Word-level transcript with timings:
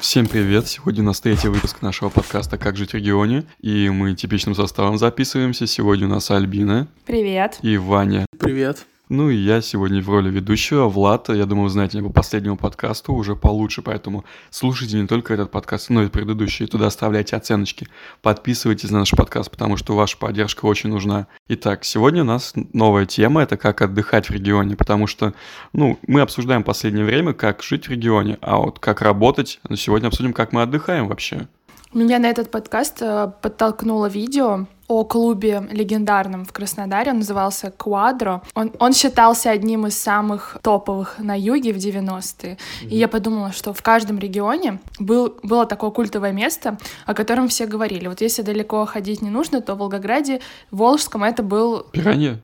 Всем 0.00 0.26
привет! 0.26 0.68
Сегодня 0.68 1.02
у 1.02 1.06
нас 1.06 1.20
третий 1.20 1.48
выпуск 1.48 1.82
нашего 1.82 2.08
подкаста 2.08 2.56
«Как 2.56 2.76
жить 2.76 2.92
в 2.92 2.94
регионе». 2.94 3.44
И 3.60 3.88
мы 3.90 4.14
типичным 4.14 4.54
составом 4.54 4.96
записываемся. 4.96 5.66
Сегодня 5.66 6.06
у 6.06 6.10
нас 6.10 6.30
Альбина 6.30 6.88
Привет. 7.04 7.58
и 7.62 7.76
Ваня. 7.76 8.26
Привет. 8.38 8.86
Ну 9.14 9.28
и 9.28 9.36
я 9.36 9.60
сегодня 9.60 10.00
в 10.00 10.08
роли 10.08 10.30
ведущего, 10.30 10.88
Влад. 10.88 11.28
Я 11.28 11.44
думаю, 11.44 11.64
вы 11.64 11.68
знаете 11.68 11.98
меня 11.98 12.08
по 12.08 12.14
последнему 12.14 12.56
подкасту 12.56 13.12
уже 13.12 13.36
получше, 13.36 13.82
поэтому 13.82 14.24
слушайте 14.48 14.98
не 14.98 15.06
только 15.06 15.34
этот 15.34 15.50
подкаст, 15.50 15.90
но 15.90 16.02
и 16.02 16.08
предыдущие. 16.08 16.66
Туда 16.66 16.86
оставляйте 16.86 17.36
оценочки. 17.36 17.88
Подписывайтесь 18.22 18.88
на 18.88 19.00
наш 19.00 19.10
подкаст, 19.10 19.50
потому 19.50 19.76
что 19.76 19.94
ваша 19.94 20.16
поддержка 20.16 20.64
очень 20.64 20.88
нужна. 20.88 21.26
Итак, 21.46 21.84
сегодня 21.84 22.22
у 22.22 22.24
нас 22.24 22.54
новая 22.72 23.04
тема, 23.04 23.42
это 23.42 23.58
как 23.58 23.82
отдыхать 23.82 24.30
в 24.30 24.32
регионе, 24.32 24.76
потому 24.76 25.06
что, 25.06 25.34
ну, 25.74 25.98
мы 26.06 26.22
обсуждаем 26.22 26.64
последнее 26.64 27.04
время, 27.04 27.34
как 27.34 27.62
жить 27.62 27.88
в 27.88 27.90
регионе, 27.90 28.38
а 28.40 28.56
вот 28.56 28.78
как 28.78 29.02
работать, 29.02 29.60
но 29.68 29.76
сегодня 29.76 30.06
обсудим, 30.06 30.32
как 30.32 30.54
мы 30.54 30.62
отдыхаем 30.62 31.08
вообще. 31.08 31.48
Меня 31.92 32.18
на 32.18 32.30
этот 32.30 32.50
подкаст 32.50 33.02
э, 33.02 33.30
подтолкнуло 33.42 34.06
видео 34.06 34.66
о 34.92 35.04
клубе 35.04 35.66
легендарном 35.70 36.44
в 36.44 36.52
Краснодаре. 36.52 37.12
Он 37.12 37.18
назывался 37.18 37.70
«Квадро». 37.70 38.42
Он, 38.54 38.72
он 38.78 38.92
считался 38.92 39.50
одним 39.50 39.86
из 39.86 39.98
самых 39.98 40.58
топовых 40.62 41.18
на 41.18 41.38
юге 41.38 41.72
в 41.72 41.76
90-е. 41.76 42.58
И 42.82 42.96
я 42.96 43.08
подумала, 43.08 43.52
что 43.52 43.72
в 43.72 43.82
каждом 43.82 44.18
регионе 44.18 44.80
был, 44.98 45.38
было 45.42 45.64
такое 45.66 45.90
культовое 45.90 46.32
место, 46.32 46.78
о 47.06 47.14
котором 47.14 47.48
все 47.48 47.66
говорили. 47.66 48.06
Вот 48.06 48.20
если 48.20 48.42
далеко 48.42 48.84
ходить 48.84 49.22
не 49.22 49.30
нужно, 49.30 49.60
то 49.62 49.74
в 49.74 49.78
Волгограде, 49.78 50.40
в 50.70 50.76
Волжском 50.76 51.24
это 51.24 51.42
был... 51.42 51.86
Пиранья? 51.92 52.42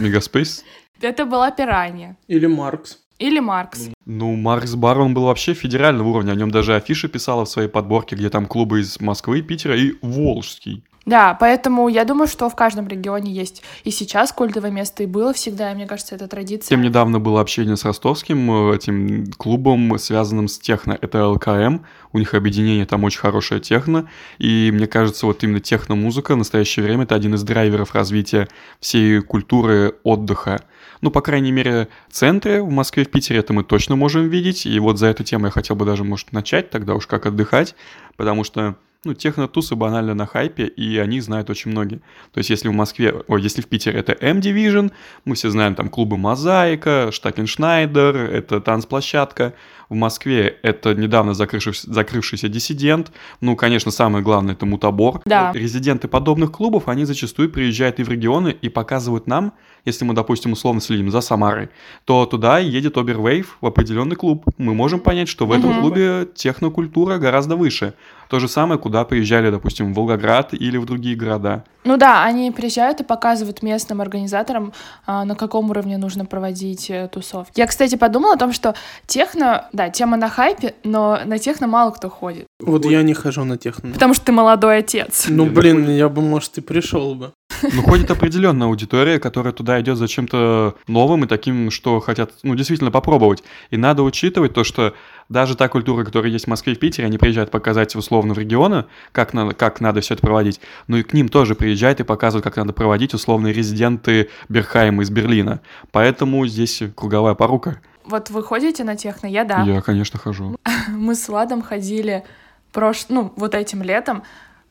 Мегаспейс? 0.00 0.64
Это 1.00 1.24
была 1.24 1.50
Пиранья. 1.50 2.16
Или 2.26 2.46
Маркс. 2.46 2.98
Или 3.18 3.38
Маркс. 3.38 3.90
Ну, 4.04 4.34
Маркс 4.34 4.74
Бар, 4.74 4.98
он 4.98 5.14
был 5.14 5.24
вообще 5.24 5.54
федерального 5.54 6.08
уровня, 6.08 6.32
о 6.32 6.34
нем 6.34 6.50
даже 6.50 6.74
афиши 6.74 7.08
писала 7.08 7.44
в 7.44 7.48
своей 7.48 7.68
подборке, 7.68 8.16
где 8.16 8.28
там 8.28 8.46
клубы 8.46 8.80
из 8.80 9.00
Москвы, 9.00 9.42
Питера 9.42 9.76
и 9.76 9.94
Волжский. 10.02 10.82
Да, 11.06 11.36
поэтому 11.38 11.88
я 11.88 12.04
думаю, 12.04 12.26
что 12.26 12.48
в 12.48 12.56
каждом 12.56 12.88
регионе 12.88 13.30
есть 13.30 13.62
и 13.84 13.90
сейчас 13.90 14.32
культовое 14.32 14.70
место, 14.70 15.02
и 15.02 15.06
было 15.06 15.34
всегда, 15.34 15.72
и 15.72 15.74
мне 15.74 15.86
кажется, 15.86 16.14
это 16.14 16.28
традиция. 16.28 16.68
Тем 16.68 16.82
недавно 16.82 17.20
было 17.20 17.40
общение 17.40 17.76
с 17.76 17.84
ростовским 17.84 18.70
э, 18.70 18.76
этим 18.76 19.30
клубом, 19.36 19.98
связанным 19.98 20.48
с 20.48 20.58
техно. 20.58 20.96
Это 20.98 21.28
ЛКМ, 21.28 21.80
у 22.12 22.18
них 22.18 22.32
объединение, 22.32 22.86
там 22.86 23.04
очень 23.04 23.20
хорошая 23.20 23.60
техно, 23.60 24.08
и 24.38 24.70
мне 24.72 24.86
кажется, 24.86 25.26
вот 25.26 25.42
именно 25.44 25.60
техно-музыка 25.60 26.34
в 26.34 26.38
настоящее 26.38 26.84
время 26.84 27.04
это 27.04 27.14
один 27.14 27.34
из 27.34 27.42
драйверов 27.42 27.94
развития 27.94 28.48
всей 28.80 29.20
культуры 29.20 29.96
отдыха. 30.04 30.62
Ну, 31.02 31.10
по 31.10 31.20
крайней 31.20 31.52
мере, 31.52 31.88
центры 32.10 32.62
в 32.62 32.70
Москве, 32.70 33.04
в 33.04 33.10
Питере 33.10 33.40
это 33.40 33.52
мы 33.52 33.62
точно 33.62 33.94
можем 33.94 34.28
видеть, 34.30 34.64
и 34.64 34.78
вот 34.78 34.98
за 34.98 35.08
эту 35.08 35.22
тему 35.22 35.46
я 35.46 35.50
хотел 35.50 35.76
бы 35.76 35.84
даже, 35.84 36.02
может, 36.02 36.32
начать 36.32 36.70
тогда 36.70 36.94
уж 36.94 37.06
как 37.06 37.26
отдыхать, 37.26 37.74
потому 38.16 38.42
что 38.42 38.76
ну, 39.04 39.14
техно-тусы 39.14 39.74
банально 39.74 40.14
на 40.14 40.26
хайпе, 40.26 40.66
и 40.66 40.98
они 40.98 41.20
знают 41.20 41.50
очень 41.50 41.70
многие. 41.70 42.00
То 42.32 42.38
есть, 42.38 42.50
если 42.50 42.68
в 42.68 42.72
Москве, 42.72 43.14
ой, 43.26 43.42
если 43.42 43.62
в 43.62 43.66
Питере 43.66 43.98
это 43.98 44.12
M-Division, 44.12 44.92
мы 45.24 45.34
все 45.34 45.50
знаем 45.50 45.74
там 45.74 45.88
клубы 45.88 46.16
Мозаика, 46.16 47.10
Штакеншнайдер, 47.12 48.16
это 48.16 48.60
танцплощадка. 48.60 49.54
В 49.88 49.94
Москве 49.94 50.58
это 50.62 50.94
недавно 50.94 51.34
закрывшийся, 51.34 51.92
закрывшийся 51.92 52.48
диссидент. 52.48 53.12
Ну, 53.40 53.54
конечно, 53.54 53.90
самое 53.90 54.24
главное 54.24 54.54
это 54.54 54.66
мутабор. 54.66 55.20
Да. 55.26 55.52
Резиденты 55.52 56.08
подобных 56.08 56.52
клубов, 56.52 56.88
они 56.88 57.04
зачастую 57.04 57.50
приезжают 57.50 58.00
и 58.00 58.02
в 58.02 58.08
регионы 58.08 58.56
и 58.60 58.68
показывают 58.68 59.26
нам, 59.26 59.52
если 59.84 60.04
мы, 60.04 60.14
допустим, 60.14 60.52
условно 60.52 60.80
следим 60.80 61.10
за 61.10 61.20
Самарой, 61.20 61.68
то 62.04 62.26
туда 62.26 62.58
едет 62.58 62.96
Обервейв 62.96 63.56
в 63.60 63.66
определенный 63.66 64.16
клуб. 64.16 64.44
Мы 64.58 64.74
можем 64.74 65.00
понять, 65.00 65.28
что 65.28 65.46
в 65.46 65.52
этом 65.52 65.70
Мгм. 65.70 65.80
клубе 65.80 66.28
технокультура 66.34 67.18
гораздо 67.18 67.56
выше. 67.56 67.94
То 68.28 68.40
же 68.40 68.48
самое, 68.48 68.80
куда 68.80 69.04
приезжали, 69.04 69.50
допустим, 69.50 69.92
в 69.92 69.96
Волгоград 69.96 70.54
или 70.54 70.78
в 70.78 70.86
другие 70.86 71.14
города. 71.14 71.64
Ну 71.84 71.98
да, 71.98 72.24
они 72.24 72.50
приезжают 72.50 73.00
и 73.00 73.04
показывают 73.04 73.62
местным 73.62 74.00
организаторам, 74.00 74.72
а, 75.06 75.24
на 75.26 75.34
каком 75.34 75.68
уровне 75.70 75.98
нужно 75.98 76.24
проводить 76.24 76.88
э, 76.90 77.08
тусовки. 77.12 77.60
Я, 77.60 77.66
кстати, 77.66 77.96
подумала 77.96 78.34
о 78.34 78.38
том, 78.38 78.52
что 78.54 78.74
техно, 79.06 79.68
да, 79.74 79.90
тема 79.90 80.16
на 80.16 80.30
хайпе, 80.30 80.74
но 80.82 81.18
на 81.26 81.38
техно 81.38 81.66
мало 81.66 81.90
кто 81.90 82.08
ходит. 82.08 82.46
Вот 82.60 82.86
я 82.86 83.02
не 83.02 83.12
хожу 83.12 83.44
на 83.44 83.58
техно. 83.58 83.92
Потому 83.92 84.14
что 84.14 84.24
ты 84.24 84.32
молодой 84.32 84.78
отец. 84.78 85.26
Ну, 85.28 85.44
ну 85.44 85.50
блин, 85.50 85.90
я 85.90 86.08
бы, 86.08 86.22
может, 86.22 86.56
и 86.56 86.62
пришел 86.62 87.14
бы. 87.14 87.32
Но 87.62 87.82
ходит 87.82 88.10
определенная 88.10 88.66
аудитория, 88.68 89.18
которая 89.18 89.52
туда 89.52 89.80
идет 89.80 89.98
за 89.98 90.08
чем-то 90.08 90.76
новым 90.86 91.24
и 91.24 91.26
таким, 91.26 91.70
что 91.70 92.00
хотят, 92.00 92.32
ну, 92.42 92.54
действительно 92.54 92.90
попробовать. 92.90 93.42
И 93.70 93.76
надо 93.76 94.02
учитывать 94.02 94.54
то, 94.54 94.64
что 94.64 94.94
даже 95.28 95.56
та 95.56 95.68
культура, 95.68 96.04
которая 96.04 96.30
есть 96.30 96.44
в 96.44 96.48
Москве 96.48 96.74
и 96.74 96.76
в 96.76 96.78
Питере, 96.78 97.06
они 97.06 97.18
приезжают 97.18 97.50
показать 97.50 97.94
условно 97.96 98.34
в 98.34 98.38
регионы, 98.38 98.84
как 99.12 99.32
надо, 99.32 99.54
как 99.54 99.80
надо 99.80 100.00
все 100.00 100.14
это 100.14 100.22
проводить, 100.22 100.60
но 100.86 100.98
и 100.98 101.02
к 101.02 101.12
ним 101.12 101.28
тоже 101.28 101.54
приезжают 101.54 102.00
и 102.00 102.04
показывают, 102.04 102.44
как 102.44 102.56
надо 102.56 102.72
проводить 102.72 103.14
условные 103.14 103.52
резиденты 103.52 104.28
Берхайма 104.48 105.02
из 105.02 105.10
Берлина. 105.10 105.60
Поэтому 105.92 106.46
здесь 106.46 106.82
круговая 106.94 107.34
порука. 107.34 107.80
Вот 108.04 108.28
вы 108.28 108.42
ходите 108.42 108.84
на 108.84 108.96
техно? 108.96 109.26
Я 109.26 109.44
да. 109.44 109.62
Я, 109.62 109.80
конечно, 109.80 110.18
хожу. 110.18 110.56
Мы 110.88 111.14
с 111.14 111.28
Владом 111.28 111.62
ходили 111.62 112.24
прош... 112.72 113.06
ну, 113.08 113.32
вот 113.36 113.54
этим 113.54 113.82
летом, 113.82 114.24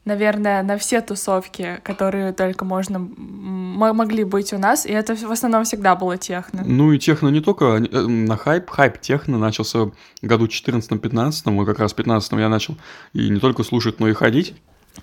наверное, 0.06 0.64
на 0.64 0.78
все 0.78 1.02
тусовки, 1.02 1.80
которые 1.84 2.34
только 2.34 2.66
можно 2.66 3.00
могли 3.00 4.24
быть 4.24 4.54
у 4.54 4.58
нас, 4.58 4.86
и 4.86 4.92
это 4.92 5.16
в 5.16 5.32
основном 5.32 5.64
всегда 5.64 5.96
было 5.96 6.18
техно. 6.18 6.64
Ну 6.66 6.92
и 6.92 7.00
техно 7.00 7.30
не 7.30 7.42
только 7.42 7.66
э, 7.66 8.02
на 8.02 8.38
хайп, 8.38 8.70
хайп 8.70 9.00
техно 9.00 9.38
начался 9.38 9.86
в 9.86 9.94
году 10.22 10.46
14-15, 10.46 11.56
вот 11.56 11.66
как 11.66 11.80
раз 11.80 11.94
в 11.94 11.96
15 11.96 12.32
я 12.34 12.50
начал 12.50 12.78
и 13.14 13.30
не 13.30 13.40
только 13.40 13.64
слушать, 13.64 14.00
но 14.00 14.08
и 14.08 14.14
ходить. 14.14 14.56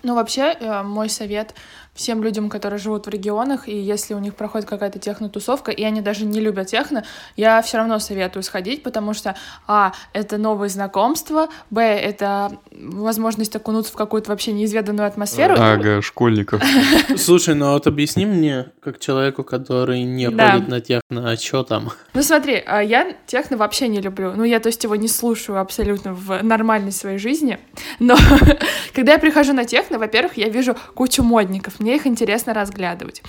Ну, 0.02 0.14
вообще, 0.14 0.56
э, 0.58 0.82
мой 0.82 1.08
совет 1.08 1.54
всем 1.94 2.22
людям, 2.22 2.48
которые 2.48 2.78
живут 2.78 3.06
в 3.06 3.08
регионах, 3.10 3.68
и 3.68 3.76
если 3.76 4.14
у 4.14 4.18
них 4.18 4.34
проходит 4.34 4.68
какая-то 4.68 4.98
техно-тусовка, 4.98 5.70
и 5.70 5.82
они 5.82 6.00
даже 6.00 6.24
не 6.24 6.40
любят 6.40 6.68
техно, 6.68 7.04
я 7.36 7.60
все 7.62 7.78
равно 7.78 7.98
советую 7.98 8.42
сходить, 8.42 8.82
потому 8.82 9.12
что, 9.14 9.36
а, 9.66 9.92
это 10.12 10.38
новые 10.38 10.70
знакомства, 10.70 11.48
б, 11.70 11.82
это 11.82 12.58
возможность 12.72 13.54
окунуться 13.56 13.92
в 13.92 13.96
какую-то 13.96 14.30
вообще 14.30 14.52
неизведанную 14.52 15.06
атмосферу. 15.06 15.54
Ага, 15.58 16.00
школьников. 16.02 16.62
Слушай, 17.16 17.54
ну 17.54 17.72
вот 17.72 17.86
объясни 17.86 18.26
мне, 18.26 18.66
как 18.80 18.98
человеку, 18.98 19.44
который 19.44 20.02
не 20.02 20.26
ходит 20.26 20.68
на 20.68 20.80
техно, 20.80 21.30
а 21.30 21.36
что 21.36 21.62
там? 21.62 21.90
Ну, 22.12 22.22
смотри, 22.22 22.62
а, 22.66 22.82
я 22.82 23.14
техно 23.26 23.56
вообще 23.56 23.88
не 23.88 24.00
люблю. 24.00 24.32
Ну, 24.34 24.44
я, 24.44 24.58
то 24.58 24.66
есть, 24.66 24.82
его 24.82 24.96
не 24.96 25.08
слушаю 25.08 25.60
абсолютно 25.60 26.12
в 26.12 26.42
нормальной 26.42 26.92
своей 26.92 27.18
жизни. 27.18 27.58
Но 27.98 28.16
когда 28.94 29.12
я 29.12 29.18
прихожу 29.18 29.52
на 29.52 29.64
техно, 29.64 29.98
во-первых, 29.98 30.36
я 30.36 30.48
вижу 30.48 30.76
кучу 30.94 31.22
модников, 31.22 31.79
мне 31.80 31.96
их 31.96 32.06
интересно 32.06 32.54
разглядывать. 32.54 33.22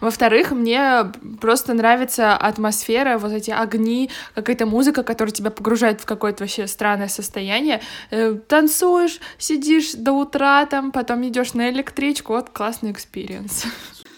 Во-вторых, 0.00 0.52
мне 0.52 1.12
просто 1.40 1.74
нравится 1.74 2.36
атмосфера, 2.36 3.18
вот 3.18 3.32
эти 3.32 3.50
огни, 3.50 4.10
какая-то 4.34 4.66
музыка, 4.66 5.02
которая 5.02 5.32
тебя 5.32 5.50
погружает 5.50 6.00
в 6.00 6.04
какое-то 6.04 6.44
вообще 6.44 6.66
странное 6.66 7.08
состояние. 7.08 7.80
Э, 8.10 8.34
Танцуешь, 8.48 9.20
сидишь 9.38 9.92
до 9.94 10.12
утра 10.12 10.66
там, 10.66 10.92
потом 10.92 11.26
идешь 11.26 11.54
на 11.54 11.70
электричку, 11.70 12.34
вот 12.34 12.50
классный 12.50 12.92
experience. 12.92 13.64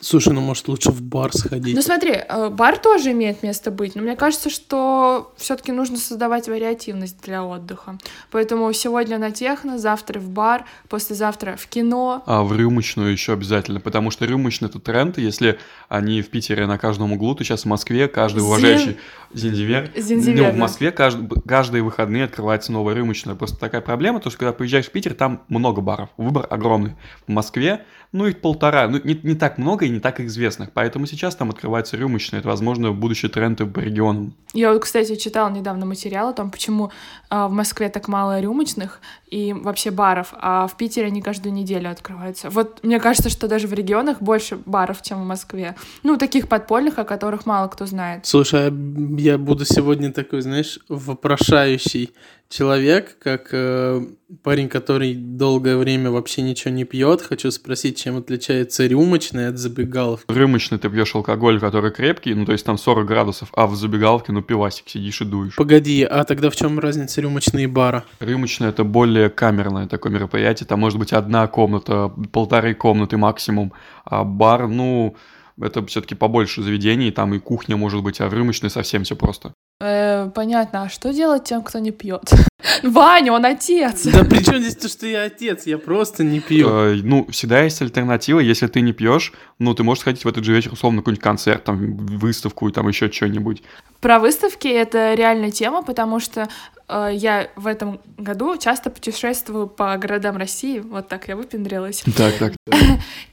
Слушай, 0.07 0.35
ну 0.35 0.41
может 0.41 0.69
лучше 0.69 0.93
в 0.93 1.03
бар 1.03 1.33
сходить? 1.37 1.75
Ну 1.75 1.83
смотри, 1.83 2.13
э, 2.13 2.49
бар 2.49 2.79
тоже 2.79 3.11
имеет 3.11 3.43
место 3.43 3.73
быть, 3.73 3.97
но 3.97 4.03
мне 4.03 4.15
кажется, 4.15 4.51
что 4.51 5.33
все-таки 5.37 5.73
нужно 5.73 5.97
создавать 5.97 6.47
вариативность 6.47 7.21
для 7.25 7.43
отдыха. 7.43 7.99
Поэтому 8.31 8.73
сегодня 8.73 9.19
на 9.19 9.33
техно, 9.33 9.79
завтра 9.79 10.21
в 10.21 10.29
бар, 10.29 10.65
послезавтра 10.89 11.57
в 11.57 11.67
кино. 11.67 12.23
А 12.25 12.45
в 12.45 12.57
рюмочную 12.57 13.11
еще 13.11 13.33
обязательно, 13.33 13.81
потому 13.81 14.13
что 14.13 14.27
рюмочный 14.27 14.69
это 14.69 14.79
тренд, 14.79 15.19
если 15.19 15.59
они 15.89 16.23
в 16.23 16.31
Питере 16.31 16.69
на 16.69 16.79
каждом 16.79 17.13
углу, 17.13 17.35
то 17.35 17.43
сейчас 17.43 17.63
в 17.63 17.67
Москве 17.67 18.07
каждый 18.07 18.45
Зин- 18.45 18.47
уважающий 18.47 18.99
Зинзивер, 19.35 19.91
Зинзивер, 19.97 20.53
ну, 20.53 20.53
в. 20.53 20.57
Москве 20.57 20.91
кажд- 20.91 21.43
каждые 21.49 21.83
выходные 21.83 22.27
открывается 22.27 22.71
новая 22.71 22.95
рюмочная. 22.95 23.35
Просто 23.35 23.57
такая 23.59 23.81
проблема, 23.81 24.21
то 24.21 24.31
что 24.31 24.39
когда 24.39 24.53
приезжаешь 24.53 24.87
в 24.87 24.93
Питер, 24.93 25.15
там 25.15 25.43
много 25.49 25.81
баров, 25.81 26.11
выбор 26.17 26.47
огромный. 26.49 26.95
В 27.27 27.33
Москве, 27.33 27.85
ну, 28.13 28.27
их 28.27 28.41
полтора, 28.41 28.87
ну, 28.87 29.01
не, 29.03 29.19
не 29.23 29.35
так 29.35 29.59
много 29.59 29.85
и 29.85 29.96
не 29.97 30.01
так 30.01 30.21
известных, 30.21 30.71
поэтому 30.73 31.07
сейчас 31.07 31.35
там 31.35 31.51
открывается 31.51 31.97
рюмочная, 31.97 32.41
это, 32.41 32.49
возможно, 32.49 32.93
будущий 32.93 33.29
тренд 33.29 33.61
и 33.61 33.67
по 33.67 33.81
регионам. 33.81 34.35
Я 34.53 34.73
вот, 34.73 34.83
кстати, 34.83 35.17
читала 35.17 35.51
недавно 35.51 35.87
материал 35.87 36.29
о 36.29 36.33
том, 36.33 36.51
почему 36.51 36.91
а, 37.29 37.49
в 37.49 37.53
Москве 37.53 37.89
так 37.89 38.09
мало 38.09 38.41
рюмочных 38.41 39.01
и 39.29 39.53
вообще 39.53 39.91
баров, 39.91 40.33
а 40.33 40.67
в 40.67 40.77
Питере 40.77 41.07
они 41.07 41.23
каждую 41.23 41.53
неделю 41.53 41.91
открываются. 41.91 42.51
Вот 42.51 42.83
мне 42.83 43.01
кажется, 43.01 43.31
что 43.31 43.49
даже 43.49 43.67
в 43.67 43.73
регионах 43.73 44.23
больше 44.23 44.57
баров, 44.67 45.03
чем 45.03 45.23
в 45.23 45.27
Москве. 45.27 45.75
Ну, 46.03 46.17
таких 46.17 46.49
подпольных, 46.49 46.99
о 46.99 47.05
которых 47.05 47.47
мало 47.47 47.69
кто 47.69 47.87
знает. 47.87 48.27
Слушай, 48.27 48.69
а 48.69 48.73
я 49.19 49.39
буду 49.39 49.65
сегодня 49.65 50.13
такой, 50.13 50.43
знаешь, 50.43 50.79
вопрошающий. 50.89 52.13
Человек, 52.49 53.19
как 53.19 53.49
э, 53.53 54.03
парень, 54.43 54.69
который 54.69 55.15
долгое 55.15 55.77
время 55.77 56.11
вообще 56.11 56.43
ничего 56.43 56.73
не 56.73 56.85
пьет. 56.85 57.23
Хочу 57.23 57.51
спросить, 57.51 57.99
чем 57.99 58.17
отличается 58.17 58.87
рюмочный 58.87 59.49
от 59.49 59.59
забегаловки? 59.59 60.33
Рюмочный 60.33 60.79
ты 60.79 60.89
пьешь 60.89 61.15
алкоголь, 61.15 61.61
который 61.61 61.91
крепкий, 61.91 62.35
ну 62.35 62.45
то 62.45 62.53
есть 62.53 62.65
там 62.65 62.79
40 62.79 63.07
градусов, 63.07 63.49
а 63.55 63.67
в 63.67 63.75
забегаловке, 63.75 64.33
ну 64.33 64.43
пивасик, 64.43 64.89
сидишь 64.89 65.21
и 65.21 65.25
дуешь. 65.25 65.57
Погоди, 65.57 66.03
а 66.03 66.25
тогда 66.25 66.51
в 66.51 66.57
чем 66.57 66.79
разница 66.79 67.21
рюмочной 67.21 67.65
и 67.65 67.67
бара? 67.67 68.05
Рюмочное 68.21 68.71
это 68.71 68.85
более 68.85 69.31
камерное 69.31 69.87
такое 69.87 70.13
мероприятие, 70.13 70.67
там 70.67 70.81
может 70.81 70.99
быть 70.99 71.13
одна 71.13 71.47
комната, 71.47 72.13
полторы 72.33 72.75
комнаты 72.75 73.17
максимум, 73.17 73.73
а 74.05 74.25
бар, 74.25 74.69
ну, 74.69 75.17
это 75.61 75.85
все-таки 75.87 76.15
побольше 76.15 76.63
заведений, 76.63 77.11
там 77.11 77.35
и 77.35 77.39
кухня 77.39 77.77
может 77.77 78.03
быть, 78.03 78.21
а 78.21 78.29
в 78.29 78.35
рюмочной 78.35 78.71
совсем 78.71 79.05
все 79.05 79.17
просто. 79.17 79.55
Э, 79.79 80.31
понятно, 80.35 80.85
а 80.85 80.89
что 80.89 81.13
делать 81.13 81.45
тем, 81.45 81.63
кто 81.63 81.79
не 81.79 81.91
пьет? 81.91 82.31
Ваня, 82.83 83.33
он 83.33 83.45
отец. 83.45 84.05
Да 84.07 84.25
при 84.25 84.43
чем 84.43 84.59
здесь 84.61 84.77
то, 84.77 84.89
что 84.89 85.07
я 85.07 85.25
отец? 85.25 85.67
Я 85.67 85.77
просто 85.77 86.25
не 86.25 86.41
пью. 86.41 86.69
Э, 86.69 86.95
ну, 87.03 87.27
всегда 87.31 87.63
есть 87.63 87.83
альтернатива. 87.83 88.41
Если 88.41 88.67
ты 88.69 88.81
не 88.81 88.93
пьешь, 88.93 89.35
ну, 89.59 89.75
ты 89.75 89.83
можешь 89.83 90.01
сходить 90.01 90.25
в 90.25 90.29
этот 90.29 90.45
же 90.45 90.55
вечер, 90.55 90.73
условно, 90.73 90.97
на 90.97 91.03
какой-нибудь 91.03 91.23
концерт, 91.23 91.65
там, 91.65 91.97
выставку, 91.97 92.71
там, 92.71 92.89
еще 92.89 93.11
что-нибудь. 93.13 93.63
Про 94.01 94.19
выставки 94.19 94.69
это 94.69 95.13
реальная 95.13 95.51
тема, 95.51 95.83
потому 95.83 96.21
что 96.21 96.49
я 96.89 97.51
в 97.57 97.67
этом 97.67 98.01
году 98.17 98.57
часто 98.57 98.91
путешествую 98.91 99.67
по 99.67 99.97
городам 99.97 100.37
России. 100.37 100.81
Вот 100.81 101.09
так 101.09 101.29
я 101.29 101.37
выпендрилась. 101.37 102.05
Так, 102.17 102.35
так. 102.39 102.53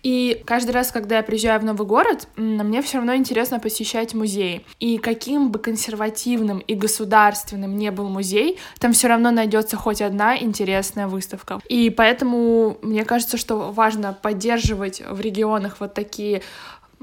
И 0.03 0.43
каждый 0.45 0.71
раз, 0.71 0.91
когда 0.91 1.17
я 1.17 1.23
приезжаю 1.23 1.59
в 1.61 1.63
новый 1.63 1.87
город, 1.87 2.27
мне 2.35 2.81
все 2.81 2.97
равно 2.97 3.15
интересно 3.15 3.59
посещать 3.59 4.13
музеи. 4.13 4.65
И 4.79 4.97
каким 4.97 5.51
бы 5.51 5.59
консервативным 5.59 6.59
и 6.59 6.75
государственным 6.75 7.77
не 7.77 7.89
был 7.91 8.09
музей, 8.09 8.59
там 8.79 8.91
все 8.91 9.07
равно 9.07 9.31
найдется 9.31 9.77
хоть 9.77 10.01
одна 10.01 10.37
интересная 10.37 11.07
выставка. 11.07 11.61
И 11.69 11.89
поэтому 11.89 12.77
мне 12.81 13.05
кажется, 13.05 13.37
что 13.37 13.71
важно 13.71 14.13
поддерживать 14.13 15.01
в 15.01 15.21
регионах 15.21 15.77
вот 15.79 15.93
такие 15.93 16.41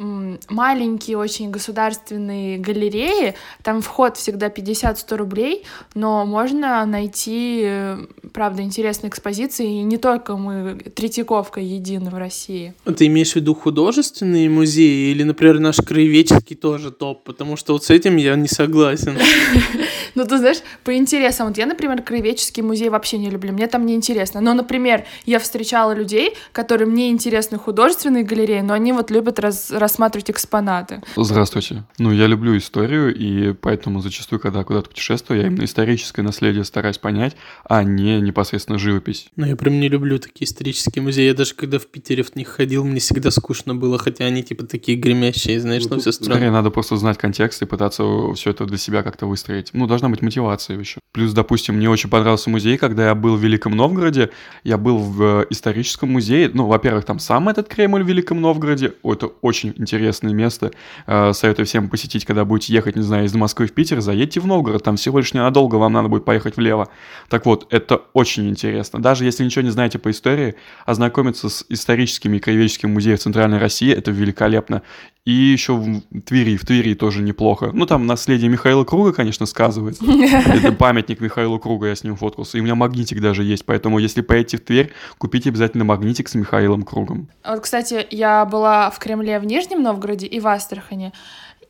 маленькие 0.01 1.19
очень 1.19 1.51
государственные 1.51 2.59
галереи, 2.59 3.35
там 3.63 3.83
вход 3.83 4.17
всегда 4.17 4.49
50-100 4.49 5.17
рублей, 5.17 5.65
но 5.95 6.25
можно 6.25 6.85
найти, 6.87 7.63
э, 7.65 7.99
правда, 8.33 8.63
интересные 8.63 9.11
экспозиции, 9.11 9.67
и 9.67 9.83
не 9.83 9.99
только 9.99 10.37
мы 10.37 10.79
Третьяковка 10.95 11.61
едины 11.61 12.11
в 12.11 12.17
России. 12.17 12.75
Ты 12.85 13.07
имеешь 13.07 13.33
в 13.33 13.37
виду 13.37 13.55
художественные 13.55 14.49
музеи 14.49 15.11
или, 15.11 15.23
например, 15.23 15.59
наш 15.59 15.77
краеведческий 15.77 16.57
тоже 16.57 16.91
топ? 16.91 17.25
Потому 17.25 17.57
что 17.57 17.75
вот 17.75 17.85
с 17.85 17.91
этим 17.91 18.17
я 18.17 18.37
не 18.37 18.49
согласен. 18.49 19.19
Ну, 20.15 20.25
ты 20.27 20.39
знаешь, 20.39 20.59
по 20.85 20.97
интересам. 20.97 21.49
Вот 21.49 21.59
я, 21.59 21.67
например, 21.67 22.03
краеведческий 22.03 22.63
музей 22.63 22.89
вообще 22.89 23.19
не 23.19 23.31
люблю, 23.31 23.53
мне 23.53 23.67
там 23.67 23.87
не 23.87 23.95
интересно. 23.95 24.41
Но, 24.41 24.55
например, 24.55 25.05
я 25.25 25.39
встречала 25.39 25.93
людей, 25.93 26.35
которым 26.53 26.95
не 26.95 27.11
интересны 27.11 27.59
художественные 27.59 28.25
галереи, 28.25 28.61
но 28.61 28.75
они 28.75 28.93
вот 28.93 29.11
любят 29.11 29.39
раз, 29.39 29.71
рассматривать 29.91 30.31
экспонаты. 30.31 31.03
Здравствуйте. 31.17 31.85
Ну, 31.99 32.13
я 32.13 32.29
люблю 32.29 32.57
историю, 32.57 33.13
и 33.15 33.53
поэтому 33.53 34.01
зачастую, 34.01 34.39
когда 34.39 34.63
куда-то 34.63 34.89
путешествую, 34.89 35.41
я 35.41 35.49
именно 35.49 35.65
историческое 35.65 36.23
наследие 36.23 36.65
стараюсь 36.65 36.99
понять, 36.99 37.37
а 37.65 37.83
не 37.83 38.21
непосредственно 38.21 38.79
живопись. 38.79 39.27
Ну, 39.35 39.47
я 39.47 39.57
прям 39.57 39.81
не 39.81 39.89
люблю 39.89 40.19
такие 40.21 40.47
исторические 40.47 41.03
музеи. 41.03 41.25
Я 41.25 41.35
даже 41.35 41.55
когда 41.55 41.81
в 41.81 41.87
Питере 41.87 42.23
в 42.23 42.37
них 42.37 42.49
ходил, 42.49 42.85
мне 42.85 43.01
всегда 43.01 43.33
скучно 43.33 43.75
было, 43.75 43.99
хотя 43.99 44.27
они 44.27 44.45
типа 44.45 44.65
такие 44.65 44.97
гремящие, 44.97 45.61
знаешь, 45.61 45.85
ну, 45.91 45.99
все 45.99 46.13
странно. 46.13 46.35
Скорее, 46.35 46.51
надо 46.53 46.71
просто 46.71 46.97
знать 46.97 47.19
контекст 47.19 47.61
и 47.63 47.67
пытаться 47.67 48.05
все 48.35 48.51
это 48.51 48.67
для 48.67 48.79
себя 48.79 49.03
как-то 49.03 49.27
выстроить. 49.27 49.71
Ну, 49.73 49.89
должна 49.89 50.09
быть 50.09 50.23
мотивация 50.23 50.79
еще. 50.79 51.01
Плюс, 51.13 51.33
допустим, 51.33 51.77
мне 51.77 51.91
очень 51.91 52.09
понравился 52.09 52.49
музей, 52.49 52.79
когда 52.79 53.09
я 53.09 53.15
был 53.17 53.37
в 53.37 53.43
Великом 53.43 53.77
Новгороде, 53.77 54.31
я 54.63 54.79
был 54.79 54.99
в 54.99 55.23
э, 55.23 55.47
историческом 55.51 56.13
музее. 56.13 56.49
Ну, 56.55 56.67
во-первых, 56.67 57.05
там 57.05 57.19
сам 57.19 57.49
этот 57.49 57.67
Кремль 57.67 58.05
в 58.05 58.07
Великом 58.07 58.41
Новгороде. 58.41 58.95
О, 59.03 59.13
это 59.13 59.27
очень 59.27 59.70
интересное 59.77 60.33
место. 60.33 60.73
Э, 61.07 61.33
советую 61.33 61.67
всем 61.67 61.89
посетить, 61.89 62.25
когда 62.25 62.45
будете 62.45 62.73
ехать, 62.73 62.97
не 62.97 63.03
знаю, 63.03 63.25
из 63.25 63.35
Москвы 63.35 63.67
в 63.67 63.73
Питер, 63.73 64.01
заедьте 64.01 64.41
в 64.41 64.47
Новгород, 64.47 64.83
там 64.83 64.97
всего 64.97 65.19
лишь 65.19 65.35
ненадолго 65.35 65.77
вам 65.77 65.93
надо 65.93 66.09
будет 66.09 66.25
поехать 66.25 66.57
влево. 66.57 66.89
Так 67.29 67.47
вот, 67.47 67.67
это 67.71 68.03
очень 68.13 68.49
интересно. 68.49 69.01
Даже 69.01 69.25
если 69.25 69.45
ничего 69.45 69.63
не 69.63 69.71
знаете 69.71 69.99
по 69.99 70.11
истории, 70.11 70.55
ознакомиться 70.87 71.49
с 71.49 71.65
историческими 71.69 72.37
и 72.37 72.41
краеведческими 72.41 72.91
музеями 72.91 73.17
Центральной 73.17 73.59
России, 73.59 73.93
это 73.93 74.11
великолепно. 74.11 74.83
И 75.27 75.33
еще 75.33 75.75
в 75.75 76.01
Твери, 76.25 76.57
в 76.57 76.65
Твери 76.65 76.95
тоже 76.95 77.23
неплохо. 77.23 77.71
Ну, 77.75 77.85
там 77.85 78.07
наследие 78.07 78.49
Михаила 78.49 78.85
Круга, 78.85 79.13
конечно, 79.13 79.45
сказывается. 79.45 80.03
Это 80.07 80.73
памятник 80.73 81.21
Михаилу 81.21 81.59
Круга, 81.59 81.89
я 81.89 81.95
с 81.95 82.03
ним 82.05 82.17
фоткался. 82.17 82.57
И 82.57 82.61
у 82.61 82.65
меня 82.65 82.75
магнитик 82.75 83.21
даже 83.21 83.45
есть, 83.45 83.67
поэтому 83.67 83.99
если 83.99 84.23
поедете 84.23 84.57
в 84.57 84.61
Тверь, 84.63 84.93
купите 85.19 85.51
обязательно 85.51 85.85
магнитик 85.85 86.29
с 86.29 86.35
Михаилом 86.35 86.85
Кругом. 86.85 87.29
Вот, 87.47 87.61
кстати, 87.61 88.07
я 88.11 88.47
была 88.47 88.91
в 88.91 88.99
Кремле 88.99 89.39
в 89.39 89.45
Нижнем 89.45 89.60
Новгороде 89.69 90.27
и 90.27 90.41
в 90.41 90.47
Астрахани. 90.47 91.13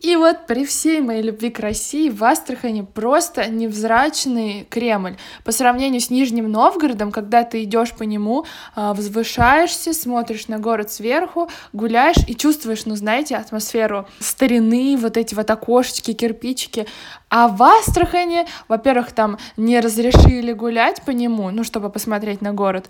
И 0.01 0.17
вот 0.17 0.47
при 0.47 0.65
всей 0.65 1.03
моей 1.03 1.23
любви 1.23 1.51
к 1.51 1.59
России 1.59 2.09
в 2.09 2.25
Астрахани 2.25 2.81
просто 2.81 3.51
невзрачный 3.51 4.67
Кремль. 4.71 5.17
По 5.45 5.53
сравнению 5.53 6.01
с 6.01 6.09
Нижним 6.09 6.51
Новгородом, 6.51 7.13
когда 7.13 7.45
ты 7.45 7.65
идешь 7.65 7.93
по 7.93 8.05
нему, 8.05 8.47
а, 8.75 8.95
возвышаешься, 8.95 9.93
смотришь 9.93 10.49
на 10.49 10.59
город 10.59 10.91
сверху, 10.91 11.51
гуляешь 11.75 12.17
и 12.27 12.35
чувствуешь, 12.35 12.87
ну 12.87 12.97
знаете, 12.97 13.37
атмосферу 13.37 14.09
старины, 14.21 14.97
вот 14.97 15.19
эти 15.19 15.35
вот 15.35 15.51
окошечки, 15.51 16.15
кирпичики. 16.15 16.87
А 17.29 17.49
в 17.49 17.63
Астрахани, 17.63 18.47
во-первых, 18.69 19.13
там 19.13 19.37
не 19.59 19.81
разрешили 19.81 20.53
гулять 20.53 21.03
по 21.03 21.11
нему, 21.11 21.51
ну, 21.51 21.63
чтобы 21.63 21.91
посмотреть 21.91 22.41
на 22.41 22.55
город. 22.55 22.89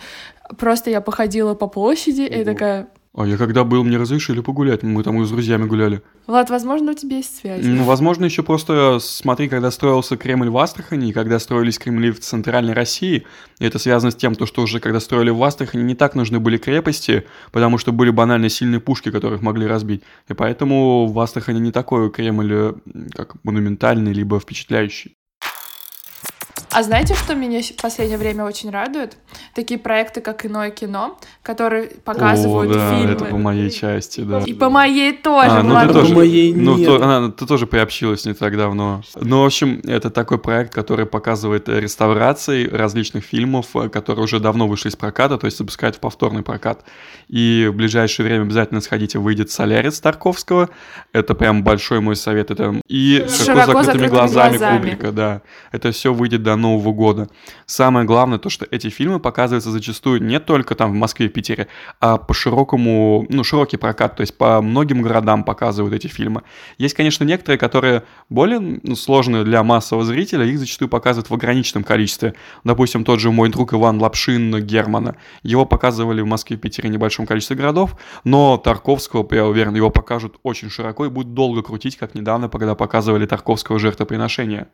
Просто 0.56 0.90
я 0.90 1.00
походила 1.00 1.54
по 1.54 1.66
площади 1.66 2.22
и 2.22 2.44
такая, 2.44 2.88
а 3.12 3.26
я 3.26 3.36
когда 3.36 3.64
был, 3.64 3.82
мне 3.82 3.96
разрешили 3.96 4.40
погулять, 4.40 4.84
мы 4.84 5.02
там 5.02 5.20
и 5.20 5.26
с 5.26 5.30
друзьями 5.30 5.66
гуляли. 5.66 6.00
Влад, 6.28 6.48
возможно, 6.48 6.92
у 6.92 6.94
тебя 6.94 7.16
есть 7.16 7.38
связь. 7.38 7.64
Ну, 7.64 7.82
возможно, 7.82 8.24
еще 8.24 8.44
просто 8.44 8.98
смотри, 9.00 9.48
когда 9.48 9.72
строился 9.72 10.16
Кремль 10.16 10.48
в 10.48 10.56
Астрахани, 10.56 11.08
и 11.08 11.12
когда 11.12 11.40
строились 11.40 11.78
Кремли 11.78 12.12
в 12.12 12.20
Центральной 12.20 12.72
России, 12.72 13.26
и 13.58 13.64
это 13.64 13.80
связано 13.80 14.12
с 14.12 14.14
тем, 14.14 14.36
то, 14.36 14.46
что 14.46 14.62
уже 14.62 14.78
когда 14.78 15.00
строили 15.00 15.30
в 15.30 15.42
Астрахани, 15.42 15.82
не 15.82 15.96
так 15.96 16.14
нужны 16.14 16.38
были 16.38 16.56
крепости, 16.56 17.26
потому 17.50 17.78
что 17.78 17.90
были 17.90 18.10
банально 18.10 18.48
сильные 18.48 18.80
пушки, 18.80 19.10
которых 19.10 19.42
могли 19.42 19.66
разбить. 19.66 20.02
И 20.28 20.34
поэтому 20.34 21.06
в 21.06 21.18
Астрахани 21.18 21.58
не 21.58 21.72
такой 21.72 22.10
Кремль, 22.12 22.52
э, 22.52 22.72
как 23.12 23.42
монументальный, 23.42 24.12
либо 24.12 24.38
впечатляющий. 24.38 25.16
А 26.72 26.82
знаете, 26.84 27.14
что 27.14 27.34
меня 27.34 27.60
в 27.62 27.82
последнее 27.82 28.16
время 28.18 28.44
очень 28.44 28.70
радует? 28.70 29.16
Такие 29.54 29.78
проекты, 29.78 30.20
как 30.20 30.46
«Иное 30.46 30.70
кино», 30.70 31.18
которые 31.42 31.88
показывают 32.04 32.70
О, 32.70 32.74
да, 32.74 32.94
фильмы. 32.94 33.12
это 33.12 33.24
по 33.24 33.36
моей 33.38 33.70
части, 33.70 34.20
да. 34.20 34.38
И 34.46 34.52
по 34.54 34.70
моей 34.70 35.12
тоже. 35.12 35.50
А, 35.50 35.62
ну 35.64 35.74
ты 35.80 35.92
тоже, 35.92 36.10
По 36.14 36.20
моей 36.20 36.54
ну, 36.54 36.76
нет. 36.76 36.86
то- 36.86 37.02
она- 37.02 37.30
ты 37.32 37.44
тоже 37.46 37.66
приобщилась 37.66 38.24
не 38.24 38.34
так 38.34 38.56
давно. 38.56 39.02
Ну, 39.16 39.42
в 39.42 39.46
общем, 39.46 39.80
это 39.84 40.10
такой 40.10 40.38
проект, 40.38 40.72
который 40.72 41.06
показывает 41.06 41.68
э, 41.68 41.80
реставрации 41.80 42.68
различных 42.68 43.24
фильмов, 43.24 43.66
э, 43.74 43.88
которые 43.88 44.24
уже 44.24 44.38
давно 44.38 44.68
вышли 44.68 44.90
из 44.90 44.96
проката, 44.96 45.38
то 45.38 45.46
есть 45.46 45.58
запускают 45.58 45.96
в 45.96 46.00
повторный 46.00 46.42
прокат. 46.42 46.84
И 47.28 47.68
в 47.70 47.74
ближайшее 47.74 48.26
время 48.26 48.42
обязательно 48.42 48.80
сходите, 48.80 49.18
выйдет 49.18 49.50
«Солярис» 49.50 50.00
Тарковского. 50.00 50.70
Это 51.12 51.34
прям 51.34 51.64
большой 51.64 52.00
мой 52.00 52.14
совет. 52.14 52.50
Это 52.52 52.80
и 52.86 53.24
С 53.26 53.44
«Широко 53.44 53.60
широко 53.62 53.82
закрытыми 53.82 53.84
закрытыми 53.84 54.08
глазами» 54.08 54.56
глазами. 54.56 54.76
Кубрика, 54.78 55.12
да. 55.12 55.42
Это 55.72 55.90
все 55.90 56.12
выйдет 56.14 56.42
до 56.44 56.56
Нового 56.60 56.92
года. 56.92 57.28
Самое 57.66 58.06
главное 58.06 58.38
то, 58.38 58.50
что 58.50 58.66
эти 58.70 58.88
фильмы 58.88 59.18
показываются 59.18 59.70
зачастую 59.70 60.22
не 60.22 60.38
только 60.40 60.74
там 60.74 60.92
в 60.92 60.94
Москве 60.94 61.26
и 61.26 61.28
Питере, 61.28 61.68
а 62.00 62.18
по 62.18 62.34
широкому, 62.34 63.26
ну, 63.28 63.44
широкий 63.44 63.76
прокат, 63.76 64.16
то 64.16 64.20
есть 64.20 64.36
по 64.36 64.60
многим 64.62 65.02
городам 65.02 65.44
показывают 65.44 65.94
эти 65.94 66.06
фильмы. 66.06 66.42
Есть, 66.78 66.94
конечно, 66.94 67.24
некоторые, 67.24 67.58
которые 67.58 68.04
более 68.28 68.60
ну, 68.60 68.94
сложные 68.94 69.44
для 69.44 69.62
массового 69.62 70.04
зрителя, 70.04 70.44
их 70.44 70.58
зачастую 70.58 70.88
показывают 70.88 71.30
в 71.30 71.34
ограниченном 71.34 71.84
количестве. 71.84 72.34
Допустим, 72.64 73.04
тот 73.04 73.20
же 73.20 73.30
мой 73.30 73.48
друг 73.48 73.72
Иван 73.74 74.00
Лапшин 74.00 74.64
Германа. 74.64 75.16
Его 75.42 75.64
показывали 75.64 76.20
в 76.20 76.26
Москве 76.26 76.56
и 76.56 76.60
Питере 76.60 76.88
небольшом 76.88 77.26
количестве 77.26 77.56
городов, 77.56 77.96
но 78.24 78.56
Тарковского, 78.56 79.26
я 79.34 79.46
уверен, 79.46 79.74
его 79.74 79.90
покажут 79.90 80.38
очень 80.42 80.70
широко 80.70 81.06
и 81.06 81.08
будут 81.08 81.34
долго 81.34 81.62
крутить, 81.62 81.96
как 81.96 82.14
недавно, 82.14 82.48
когда 82.48 82.74
показывали 82.74 83.26
Тарковского 83.26 83.78
жертвоприношение. 83.78 84.68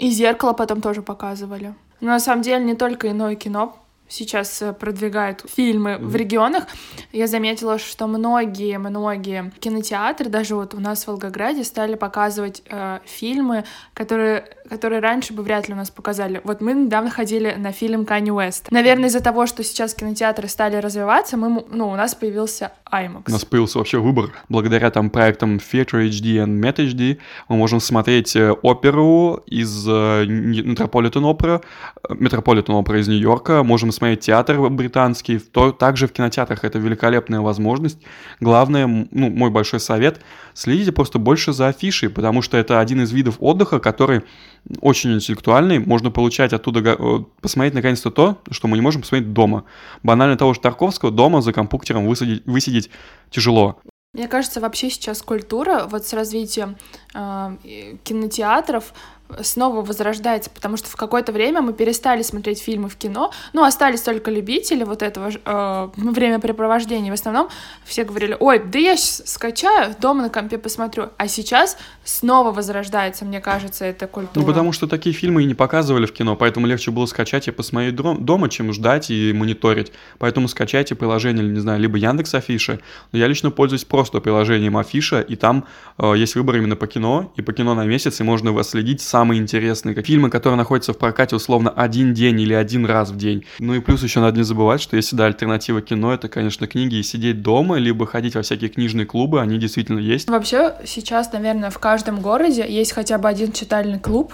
И 0.00 0.08
«Зеркало» 0.08 0.54
потом 0.54 0.80
тоже 0.80 1.02
показывали. 1.02 1.74
Но 2.00 2.08
на 2.08 2.20
самом 2.20 2.40
деле 2.40 2.64
не 2.64 2.74
только 2.74 3.10
иное 3.10 3.34
кино 3.34 3.76
сейчас 4.10 4.60
э, 4.60 4.72
продвигает 4.72 5.44
фильмы 5.48 5.96
в 5.98 6.14
регионах. 6.14 6.64
Я 7.12 7.26
заметила, 7.26 7.78
что 7.78 8.06
многие-многие 8.06 9.52
кинотеатры, 9.60 10.28
даже 10.28 10.54
вот 10.56 10.74
у 10.74 10.80
нас 10.80 11.04
в 11.04 11.08
Волгограде, 11.08 11.64
стали 11.64 11.94
показывать 11.94 12.62
э, 12.68 12.98
фильмы, 13.06 13.64
которые, 13.94 14.44
которые 14.68 15.00
раньше 15.00 15.32
бы 15.32 15.42
вряд 15.42 15.68
ли 15.68 15.74
у 15.74 15.76
нас 15.76 15.90
показали. 15.90 16.40
Вот 16.44 16.60
мы 16.60 16.72
недавно 16.74 17.10
ходили 17.10 17.54
на 17.56 17.72
фильм 17.72 18.04
Канни 18.04 18.30
Уэст. 18.30 18.70
Наверное, 18.70 19.08
из-за 19.08 19.20
того, 19.20 19.46
что 19.46 19.64
сейчас 19.64 19.94
кинотеатры 19.94 20.48
стали 20.48 20.76
развиваться, 20.76 21.36
мы, 21.36 21.64
ну, 21.70 21.88
у 21.88 21.94
нас 21.94 22.14
появился 22.14 22.72
IMAX. 22.92 23.22
У 23.28 23.30
нас 23.30 23.44
появился 23.44 23.78
вообще 23.78 23.98
выбор. 23.98 24.32
Благодаря 24.48 24.90
там 24.90 25.10
проектам 25.10 25.56
Theatre 25.56 26.08
HD 26.08 26.26
и 26.26 26.38
Met 26.38 26.76
HD 26.76 27.18
мы 27.48 27.56
можем 27.56 27.80
смотреть 27.80 28.34
э, 28.36 28.50
оперу 28.50 29.42
из 29.46 29.88
Opera, 31.30 31.62
э, 32.08 32.14
Metropolitan 32.14 32.82
Opera 32.82 32.98
из 32.98 33.08
Нью-Йорка, 33.08 33.62
можем 33.62 33.92
смотреть 34.00 34.20
театр 34.20 34.58
британский, 34.70 35.38
то, 35.38 35.72
также 35.72 36.06
в 36.06 36.12
кинотеатрах. 36.12 36.64
Это 36.64 36.78
великолепная 36.78 37.40
возможность. 37.40 37.98
Главное, 38.40 38.86
ну, 38.86 39.30
мой 39.30 39.50
большой 39.50 39.78
совет, 39.78 40.22
следите 40.54 40.90
просто 40.90 41.18
больше 41.18 41.52
за 41.52 41.68
афишей, 41.68 42.08
потому 42.08 42.40
что 42.40 42.56
это 42.56 42.80
один 42.80 43.02
из 43.02 43.12
видов 43.12 43.36
отдыха, 43.40 43.78
который 43.78 44.22
очень 44.80 45.12
интеллектуальный, 45.12 45.78
можно 45.78 46.10
получать 46.10 46.54
оттуда, 46.54 46.96
посмотреть 47.42 47.74
наконец-то 47.74 48.10
то, 48.10 48.38
что 48.50 48.68
мы 48.68 48.78
не 48.78 48.82
можем 48.82 49.02
посмотреть 49.02 49.34
дома. 49.34 49.64
Банально 50.02 50.38
того 50.38 50.54
же 50.54 50.60
Тарковского 50.60 51.10
дома 51.10 51.42
за 51.42 51.52
компьютером 51.52 52.06
высадить, 52.06 52.42
высидеть 52.46 52.90
тяжело. 53.28 53.80
Мне 54.14 54.28
кажется, 54.28 54.60
вообще 54.60 54.88
сейчас 54.90 55.22
культура, 55.22 55.86
вот 55.88 56.06
с 56.06 56.12
развитием 56.14 56.76
э, 57.14 57.56
кинотеатров, 58.02 58.92
снова 59.42 59.82
возрождается, 59.82 60.50
потому 60.50 60.76
что 60.76 60.88
в 60.88 60.96
какое-то 60.96 61.32
время 61.32 61.60
мы 61.62 61.72
перестали 61.72 62.22
смотреть 62.22 62.60
фильмы 62.60 62.88
в 62.88 62.96
кино, 62.96 63.32
ну, 63.52 63.64
остались 63.64 64.02
только 64.02 64.30
любители 64.30 64.84
вот 64.84 65.02
этого 65.02 65.30
э, 65.30 65.88
времяпрепровождения. 65.96 67.10
В 67.10 67.14
основном 67.14 67.48
все 67.84 68.04
говорили, 68.04 68.36
ой, 68.38 68.58
да 68.58 68.78
я 68.78 68.96
скачаю, 68.96 69.94
дома 69.98 70.22
на 70.22 70.30
компе 70.30 70.58
посмотрю. 70.58 71.10
А 71.16 71.28
сейчас 71.28 71.76
снова 72.04 72.52
возрождается, 72.52 73.24
мне 73.24 73.40
кажется, 73.40 73.84
эта 73.84 74.06
культура. 74.06 74.42
Ну, 74.42 74.46
потому 74.46 74.72
что 74.72 74.86
такие 74.86 75.14
фильмы 75.14 75.42
и 75.42 75.46
не 75.46 75.54
показывали 75.54 76.06
в 76.06 76.12
кино, 76.12 76.36
поэтому 76.36 76.66
легче 76.66 76.90
было 76.90 77.06
скачать 77.06 77.48
и 77.48 77.50
посмотреть 77.50 77.96
дома, 77.96 78.48
чем 78.48 78.72
ждать 78.72 79.10
и 79.10 79.32
мониторить. 79.32 79.92
Поэтому 80.18 80.48
скачайте 80.48 80.94
приложение, 80.94 81.44
не 81.44 81.60
знаю, 81.60 81.80
либо 81.80 81.98
Яндекс 81.98 82.34
Афиши. 82.34 82.80
Но 83.12 83.18
я 83.18 83.26
лично 83.26 83.50
пользуюсь 83.50 83.84
просто 83.84 84.20
приложением 84.20 84.76
Афиша, 84.76 85.20
и 85.20 85.36
там 85.36 85.66
э, 85.98 86.14
есть 86.16 86.34
выбор 86.34 86.56
именно 86.56 86.76
по 86.76 86.86
кино, 86.86 87.32
и 87.36 87.42
по 87.42 87.52
кино 87.52 87.74
на 87.74 87.84
месяц, 87.84 88.20
и 88.20 88.22
можно 88.22 88.52
вас 88.52 88.70
следить 88.70 89.00
сам 89.00 89.19
самые 89.20 89.38
интересные, 89.38 89.94
как 89.94 90.06
фильмы, 90.06 90.30
которые 90.30 90.56
находятся 90.56 90.94
в 90.94 90.98
прокате 90.98 91.36
условно 91.36 91.68
один 91.68 92.14
день 92.14 92.40
или 92.40 92.54
один 92.54 92.86
раз 92.86 93.10
в 93.10 93.18
день. 93.18 93.44
Ну 93.58 93.74
и 93.74 93.80
плюс 93.80 94.02
еще 94.02 94.20
надо 94.20 94.38
не 94.38 94.44
забывать, 94.44 94.80
что 94.80 94.96
если 94.96 95.14
да, 95.14 95.26
альтернатива 95.26 95.82
кино, 95.82 96.14
это, 96.14 96.30
конечно, 96.30 96.66
книги 96.66 96.94
и 96.94 97.02
сидеть 97.02 97.42
дома, 97.42 97.76
либо 97.76 98.06
ходить 98.06 98.34
во 98.34 98.40
всякие 98.40 98.70
книжные 98.70 99.04
клубы, 99.04 99.42
они 99.42 99.58
действительно 99.58 99.98
есть. 99.98 100.30
Вообще 100.30 100.72
сейчас, 100.86 101.30
наверное, 101.34 101.68
в 101.68 101.78
каждом 101.78 102.22
городе 102.22 102.64
есть 102.66 102.92
хотя 102.92 103.18
бы 103.18 103.28
один 103.28 103.52
читальный 103.52 103.98
клуб, 103.98 104.32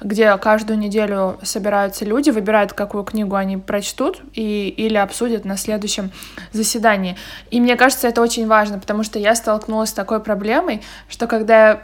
где 0.00 0.36
каждую 0.38 0.78
неделю 0.78 1.38
собираются 1.42 2.04
люди, 2.04 2.30
выбирают, 2.30 2.72
какую 2.72 3.04
книгу 3.04 3.36
они 3.36 3.56
прочтут 3.56 4.22
и, 4.34 4.68
или 4.68 4.96
обсудят 4.96 5.44
на 5.44 5.56
следующем 5.56 6.10
заседании. 6.52 7.16
И 7.50 7.60
мне 7.60 7.76
кажется, 7.76 8.08
это 8.08 8.22
очень 8.22 8.46
важно, 8.46 8.78
потому 8.78 9.02
что 9.02 9.18
я 9.18 9.34
столкнулась 9.34 9.90
с 9.90 9.92
такой 9.92 10.20
проблемой, 10.20 10.82
что 11.08 11.26
когда 11.26 11.68
я 11.68 11.82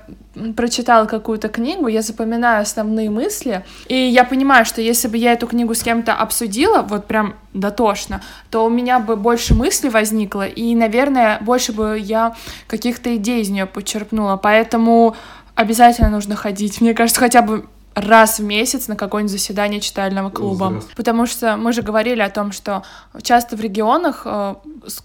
прочитала 0.55 1.07
какую-то 1.07 1.49
книгу, 1.49 1.89
я 1.89 2.03
запоминаю 2.03 2.63
основные 2.63 3.11
мысли, 3.11 3.65
и 3.87 3.95
я 3.95 4.25
понимаю, 4.25 4.65
что 4.65 4.81
если 4.81 5.09
бы 5.09 5.17
я 5.17 5.33
эту 5.33 5.47
книгу 5.47 5.75
с 5.75 5.83
кем-то 5.83 6.13
обсудила, 6.13 6.83
вот 6.83 7.07
прям 7.07 7.35
дотошно, 7.55 8.23
то 8.51 8.65
у 8.65 8.69
меня 8.69 8.99
бы 8.99 9.17
больше 9.17 9.55
мыслей 9.55 9.89
возникло, 9.91 10.47
и, 10.47 10.75
наверное, 10.75 11.39
больше 11.41 11.73
бы 11.73 11.99
я 11.99 12.35
каких-то 12.67 13.17
идей 13.17 13.41
из 13.41 13.49
нее 13.49 13.67
подчерпнула, 13.67 14.37
поэтому 14.37 15.17
обязательно 15.55 16.11
нужно 16.11 16.37
ходить, 16.37 16.81
мне 16.81 16.95
кажется, 16.95 17.21
хотя 17.21 17.41
бы 17.41 17.67
раз 17.97 18.39
в 18.39 18.45
месяц 18.45 18.89
на 18.89 18.95
какое-нибудь 18.95 19.33
заседание 19.33 19.81
читального 19.81 20.29
клуба. 20.29 20.83
Потому 20.97 21.27
что 21.27 21.57
мы 21.57 21.73
же 21.73 21.81
говорили 21.81 22.21
о 22.21 22.29
том, 22.29 22.53
что 22.53 22.85
часто 23.23 23.57
в 23.57 23.61
регионах 23.61 24.23
э, 24.27 24.55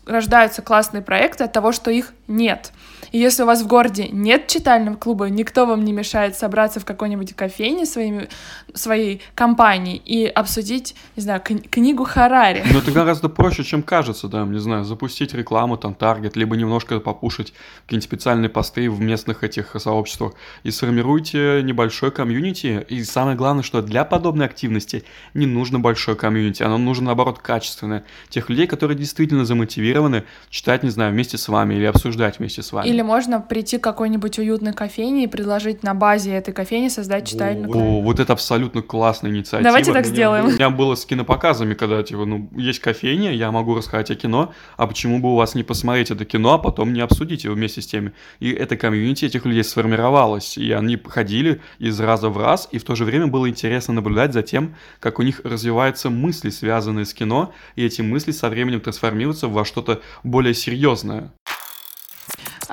рождаются 0.05 0.61
классные 0.61 1.01
проекты 1.01 1.45
от 1.45 1.53
того, 1.53 1.71
что 1.71 1.89
их 1.89 2.11
нет. 2.27 2.73
И 3.11 3.17
если 3.17 3.43
у 3.43 3.45
вас 3.45 3.61
в 3.61 3.67
городе 3.67 4.07
нет 4.09 4.47
читального 4.47 4.95
клуба, 4.95 5.29
никто 5.29 5.65
вам 5.65 5.83
не 5.83 5.91
мешает 5.91 6.35
собраться 6.35 6.79
в 6.79 6.85
какой-нибудь 6.85 7.35
кофейне 7.35 7.85
своими, 7.85 8.29
своей 8.73 9.21
компании 9.35 10.01
и 10.03 10.25
обсудить, 10.25 10.95
не 11.15 11.23
знаю, 11.23 11.41
кни- 11.45 11.67
книгу 11.67 12.05
Харари. 12.05 12.63
Но 12.71 12.79
это 12.79 12.91
гораздо 12.91 13.27
проще, 13.29 13.63
чем 13.63 13.83
кажется, 13.83 14.27
да, 14.27 14.43
не 14.45 14.59
знаю, 14.59 14.85
запустить 14.85 15.33
рекламу, 15.33 15.77
там, 15.77 15.93
таргет, 15.93 16.35
либо 16.35 16.55
немножко 16.55 16.99
попушить 16.99 17.53
какие-нибудь 17.83 18.03
специальные 18.03 18.49
посты 18.49 18.89
в 18.89 19.01
местных 19.01 19.43
этих 19.43 19.75
сообществах 19.77 20.33
и 20.63 20.71
сформируйте 20.71 21.61
небольшой 21.63 22.11
комьюнити. 22.11 22.85
И 22.87 23.03
самое 23.03 23.35
главное, 23.35 23.63
что 23.63 23.81
для 23.81 24.05
подобной 24.05 24.45
активности 24.45 25.03
не 25.33 25.47
нужно 25.47 25.79
большое 25.79 26.15
комьюнити, 26.15 26.63
оно 26.63 26.77
нужно, 26.77 27.07
наоборот, 27.07 27.39
качественное. 27.39 28.05
Тех 28.29 28.49
людей, 28.49 28.67
которые 28.67 28.97
действительно 28.97 29.45
замотивированы 29.45 30.23
читать, 30.49 30.83
не 30.83 30.89
знаю, 30.89 31.11
вместе 31.11 31.37
с 31.37 31.47
вами 31.49 31.75
или 31.75 31.85
обсуждать 31.85 32.39
вместе 32.39 32.61
с 32.61 32.71
вами. 32.71 32.87
Или 32.87 33.00
можно 33.03 33.41
прийти 33.41 33.77
к 33.77 33.83
какой-нибудь 33.83 34.39
уютной 34.39 34.73
кофейне 34.73 35.25
и 35.25 35.27
предложить 35.27 35.83
на 35.83 35.93
базе 35.93 36.33
этой 36.33 36.53
кофейни 36.53 36.87
создать 36.87 37.27
читальный 37.27 37.67
клуб. 37.69 37.83
О, 37.83 38.01
вот 38.01 38.19
это 38.19 38.33
абсолютно 38.33 38.81
классная 38.81 39.31
инициатива. 39.31 39.63
Давайте 39.63 39.93
так 39.93 40.05
сделаем. 40.05 40.45
У 40.45 40.51
меня 40.51 40.69
было 40.69 40.95
с 40.95 41.05
кинопоказами, 41.05 41.73
когда, 41.73 42.01
типа, 42.03 42.25
ну, 42.25 42.49
есть 42.55 42.79
кофейня, 42.79 43.31
я 43.31 43.51
могу 43.51 43.75
рассказать 43.75 44.11
о 44.11 44.15
кино, 44.15 44.53
а 44.77 44.87
почему 44.87 45.19
бы 45.19 45.33
у 45.33 45.35
вас 45.35 45.55
не 45.55 45.63
посмотреть 45.63 46.11
это 46.11 46.25
кино, 46.25 46.53
а 46.53 46.57
потом 46.57 46.93
не 46.93 47.01
обсудить 47.01 47.43
его 47.43 47.55
вместе 47.55 47.81
с 47.81 47.87
теми. 47.87 48.13
И 48.39 48.51
эта 48.51 48.77
комьюнити 48.77 49.25
этих 49.25 49.45
людей 49.45 49.63
сформировалась, 49.63 50.57
и 50.57 50.71
они 50.71 50.97
ходили 50.97 51.61
из 51.79 51.99
раза 51.99 52.29
в 52.29 52.37
раз, 52.37 52.67
и 52.71 52.77
в 52.77 52.83
то 52.83 52.95
же 52.95 53.05
время 53.05 53.27
было 53.27 53.49
интересно 53.49 53.93
наблюдать 53.93 54.33
за 54.33 54.41
тем, 54.41 54.75
как 54.99 55.19
у 55.19 55.23
них 55.23 55.41
развиваются 55.43 56.09
мысли, 56.09 56.49
связанные 56.49 57.05
с 57.05 57.13
кино, 57.13 57.53
и 57.75 57.85
эти 57.85 58.01
мысли 58.01 58.31
со 58.31 58.49
временем 58.49 58.81
трансформируются 58.81 59.47
во 59.47 59.65
что-то 59.65 60.01
более 60.23 60.53
серьезное. 60.53 61.31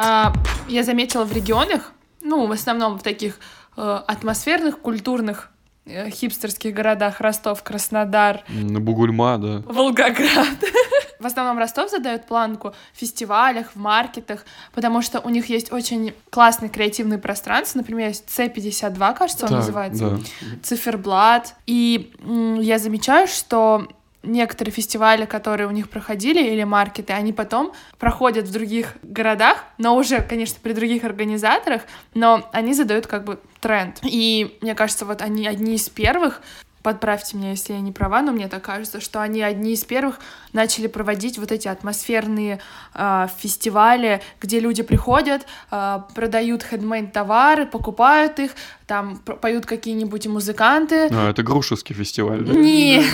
А, 0.00 0.32
я 0.68 0.84
заметила 0.84 1.24
в 1.24 1.32
регионах, 1.32 1.92
ну, 2.22 2.46
в 2.46 2.52
основном 2.52 2.98
в 2.98 3.02
таких 3.02 3.40
э, 3.76 4.00
атмосферных, 4.06 4.78
культурных 4.78 5.50
э, 5.86 6.08
хипстерских 6.10 6.72
городах 6.72 7.20
Ростов, 7.20 7.64
Краснодар. 7.64 8.44
Бугульма, 8.48 9.38
да. 9.38 9.62
Волгоград. 9.66 10.46
В 11.18 11.26
основном 11.26 11.58
Ростов 11.58 11.90
задает 11.90 12.26
планку 12.26 12.74
в 12.94 12.96
фестивалях, 12.96 13.72
в 13.74 13.76
маркетах, 13.76 14.44
потому 14.72 15.02
что 15.02 15.18
у 15.18 15.30
них 15.30 15.46
есть 15.46 15.72
очень 15.72 16.14
классные 16.30 16.68
креативные 16.68 17.18
пространства. 17.18 17.80
Например, 17.80 18.06
есть 18.06 18.26
C52, 18.28 19.16
кажется, 19.16 19.46
он 19.46 19.48
так, 19.48 19.58
называется. 19.58 20.10
Да. 20.10 20.18
Циферблат. 20.62 21.56
И 21.66 22.12
я 22.60 22.78
замечаю, 22.78 23.26
что 23.26 23.88
некоторые 24.28 24.72
фестивали, 24.72 25.24
которые 25.24 25.66
у 25.66 25.70
них 25.70 25.90
проходили, 25.90 26.42
или 26.42 26.64
маркеты, 26.64 27.12
они 27.12 27.32
потом 27.32 27.72
проходят 27.98 28.46
в 28.46 28.52
других 28.52 28.94
городах, 29.02 29.64
но 29.78 29.96
уже, 29.96 30.20
конечно, 30.20 30.58
при 30.62 30.72
других 30.72 31.04
организаторах, 31.04 31.82
но 32.14 32.48
они 32.52 32.74
задают 32.74 33.06
как 33.06 33.24
бы 33.24 33.40
тренд. 33.60 33.98
И 34.02 34.56
мне 34.60 34.74
кажется, 34.74 35.04
вот 35.04 35.22
они 35.22 35.46
одни 35.46 35.74
из 35.74 35.88
первых, 35.88 36.42
подправьте 36.82 37.36
меня, 37.36 37.50
если 37.50 37.72
я 37.72 37.80
не 37.80 37.92
права, 37.92 38.22
но 38.22 38.32
мне 38.32 38.48
так 38.48 38.62
кажется, 38.62 39.00
что 39.00 39.20
они 39.20 39.42
одни 39.42 39.72
из 39.72 39.84
первых 39.84 40.20
начали 40.52 40.86
проводить 40.86 41.38
вот 41.38 41.52
эти 41.52 41.68
атмосферные 41.68 42.60
э, 42.94 43.26
фестивали, 43.36 44.22
где 44.40 44.60
люди 44.60 44.82
приходят, 44.82 45.46
э, 45.70 45.98
продают 46.14 46.62
хендмейд 46.62 47.12
товары, 47.12 47.66
покупают 47.66 48.38
их, 48.38 48.52
там 48.88 49.18
поют 49.18 49.66
какие-нибудь 49.66 50.26
музыканты. 50.26 51.08
А, 51.12 51.30
это 51.30 51.42
Грушевский 51.42 51.94
фестиваль, 51.94 52.42
да? 52.42 52.54
Не. 52.54 53.04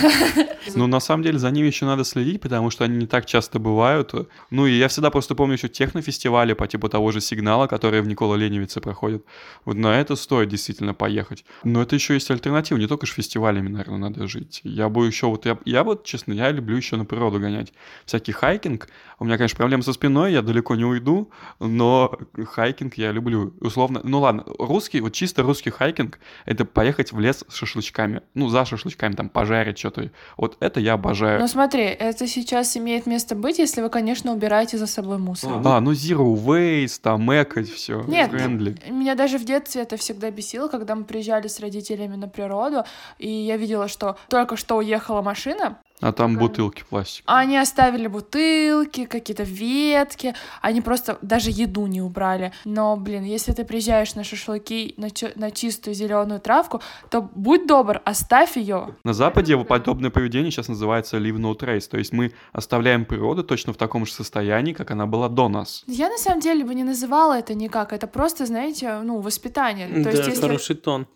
Ну, 0.73 0.87
на 0.87 0.99
самом 0.99 1.21
деле, 1.21 1.37
за 1.37 1.51
ними 1.51 1.67
еще 1.67 1.85
надо 1.85 2.03
следить, 2.05 2.41
потому 2.41 2.71
что 2.71 2.85
они 2.85 2.97
не 2.97 3.07
так 3.07 3.25
часто 3.25 3.59
бывают. 3.59 4.13
Ну, 4.49 4.65
и 4.65 4.73
я 4.77 4.87
всегда 4.87 5.11
просто 5.11 5.35
помню 5.35 5.55
еще 5.55 5.67
технофестивали 5.67 6.53
по 6.53 6.65
типу 6.67 6.87
того 6.87 7.11
же 7.11 7.21
«Сигнала», 7.21 7.67
которые 7.67 8.01
в 8.01 8.07
Никола 8.07 8.37
Ленивице 8.37 8.79
проходят. 8.79 9.23
Вот 9.65 9.75
на 9.75 9.99
это 9.99 10.15
стоит 10.15 10.49
действительно 10.49 10.93
поехать. 10.93 11.45
Но 11.63 11.81
это 11.81 11.95
еще 11.95 12.13
есть 12.13 12.31
альтернатива, 12.31 12.77
не 12.77 12.87
только 12.87 13.05
же 13.05 13.13
фестивалями, 13.13 13.67
наверное, 13.67 13.97
надо 13.97 14.27
жить. 14.27 14.61
Я 14.63 14.87
бы 14.87 15.05
еще 15.05 15.27
вот, 15.27 15.45
я, 15.45 15.57
я 15.65 15.83
вот, 15.83 16.05
честно, 16.05 16.31
я 16.33 16.51
люблю 16.51 16.77
еще 16.77 16.95
на 16.95 17.05
природу 17.05 17.39
гонять. 17.39 17.73
Всякий 18.05 18.31
хайкинг. 18.31 18.87
У 19.19 19.25
меня, 19.25 19.37
конечно, 19.37 19.57
проблемы 19.57 19.83
со 19.83 19.93
спиной, 19.93 20.33
я 20.33 20.41
далеко 20.41 20.75
не 20.75 20.85
уйду, 20.85 21.29
но 21.59 22.17
хайкинг 22.43 22.95
я 22.95 23.11
люблю. 23.11 23.53
Условно, 23.59 24.01
ну 24.03 24.19
ладно, 24.19 24.45
русский, 24.57 25.01
вот 25.01 25.13
чисто 25.13 25.43
русский 25.43 25.64
русский 25.65 25.69
хайкинг— 25.71 26.19
это 26.45 26.65
поехать 26.65 27.11
в 27.11 27.19
лес 27.19 27.43
с 27.47 27.53
шашлычками. 27.53 28.21
Ну, 28.33 28.49
за 28.49 28.65
шашлычками, 28.65 29.13
там, 29.13 29.29
пожарить 29.29 29.77
что-то. 29.77 30.11
Вот 30.37 30.57
это 30.59 30.79
я 30.79 30.93
обожаю. 30.93 31.39
Ну, 31.39 31.47
смотри, 31.47 31.83
это 31.83 32.27
сейчас 32.27 32.77
имеет 32.77 33.05
место 33.07 33.35
быть, 33.35 33.59
если 33.59 33.81
вы, 33.81 33.89
конечно, 33.89 34.31
убираете 34.31 34.77
за 34.77 34.87
собой 34.87 35.17
мусор. 35.17 35.53
А, 35.53 35.59
да, 35.59 35.81
ну, 35.81 35.91
zero 35.91 36.35
waste, 36.35 36.99
там, 37.01 37.31
экать, 37.31 37.69
все. 37.69 38.03
Нет, 38.07 38.31
friendly. 38.31 38.91
меня 38.91 39.15
даже 39.15 39.37
в 39.37 39.45
детстве 39.45 39.81
это 39.81 39.97
всегда 39.97 40.31
бесило, 40.31 40.67
когда 40.67 40.95
мы 40.95 41.03
приезжали 41.03 41.47
с 41.47 41.59
родителями 41.59 42.15
на 42.15 42.27
природу, 42.27 42.83
и 43.19 43.29
я 43.29 43.57
видела, 43.57 43.87
что 43.87 44.17
только 44.29 44.57
что 44.57 44.77
уехала 44.77 45.21
машина, 45.21 45.77
А 46.01 46.11
там 46.11 46.37
бутылки 46.37 46.83
пластик. 46.89 47.23
Они 47.25 47.57
оставили 47.57 48.07
бутылки, 48.07 49.05
какие-то 49.05 49.43
ветки, 49.43 50.35
они 50.61 50.81
просто 50.81 51.17
даже 51.21 51.51
еду 51.51 51.87
не 51.87 52.01
убрали. 52.01 52.51
Но, 52.65 52.97
блин, 52.97 53.23
если 53.23 53.53
ты 53.53 53.63
приезжаешь 53.63 54.13
на 54.15 54.23
шашлыки 54.23 54.93
на, 54.97 55.09
чё- 55.09 55.31
на 55.35 55.51
чистую 55.51 55.93
зеленую 55.93 56.39
травку, 56.41 56.81
то 57.09 57.21
будь 57.21 57.65
добр, 57.65 58.01
оставь 58.03 58.57
ее. 58.57 58.95
На 59.03 59.13
Западе 59.13 59.57
подобное 59.57 60.09
поведение 60.09 60.51
сейчас 60.51 60.67
называется 60.67 61.17
leave 61.17 61.37
no 61.37 61.57
trace, 61.57 61.87
то 61.89 61.97
есть 61.97 62.11
мы 62.11 62.33
оставляем 62.51 63.05
природу 63.05 63.43
точно 63.43 63.73
в 63.73 63.77
таком 63.77 64.05
же 64.05 64.11
состоянии, 64.11 64.73
как 64.73 64.91
она 64.91 65.05
была 65.05 65.29
до 65.29 65.47
нас. 65.49 65.83
Я 65.87 66.09
на 66.09 66.17
самом 66.17 66.41
деле 66.41 66.65
бы 66.65 66.75
не 66.75 66.83
называла 66.83 67.39
это 67.39 67.53
никак, 67.53 67.93
это 67.93 68.07
просто, 68.07 68.45
знаете, 68.45 68.99
ну, 69.03 69.21
воспитание. 69.21 69.87
То 69.87 70.03
да, 70.03 70.11
есть, 70.11 70.27
если... 70.27 70.41
хороший 70.41 70.75
тон. 70.75 71.07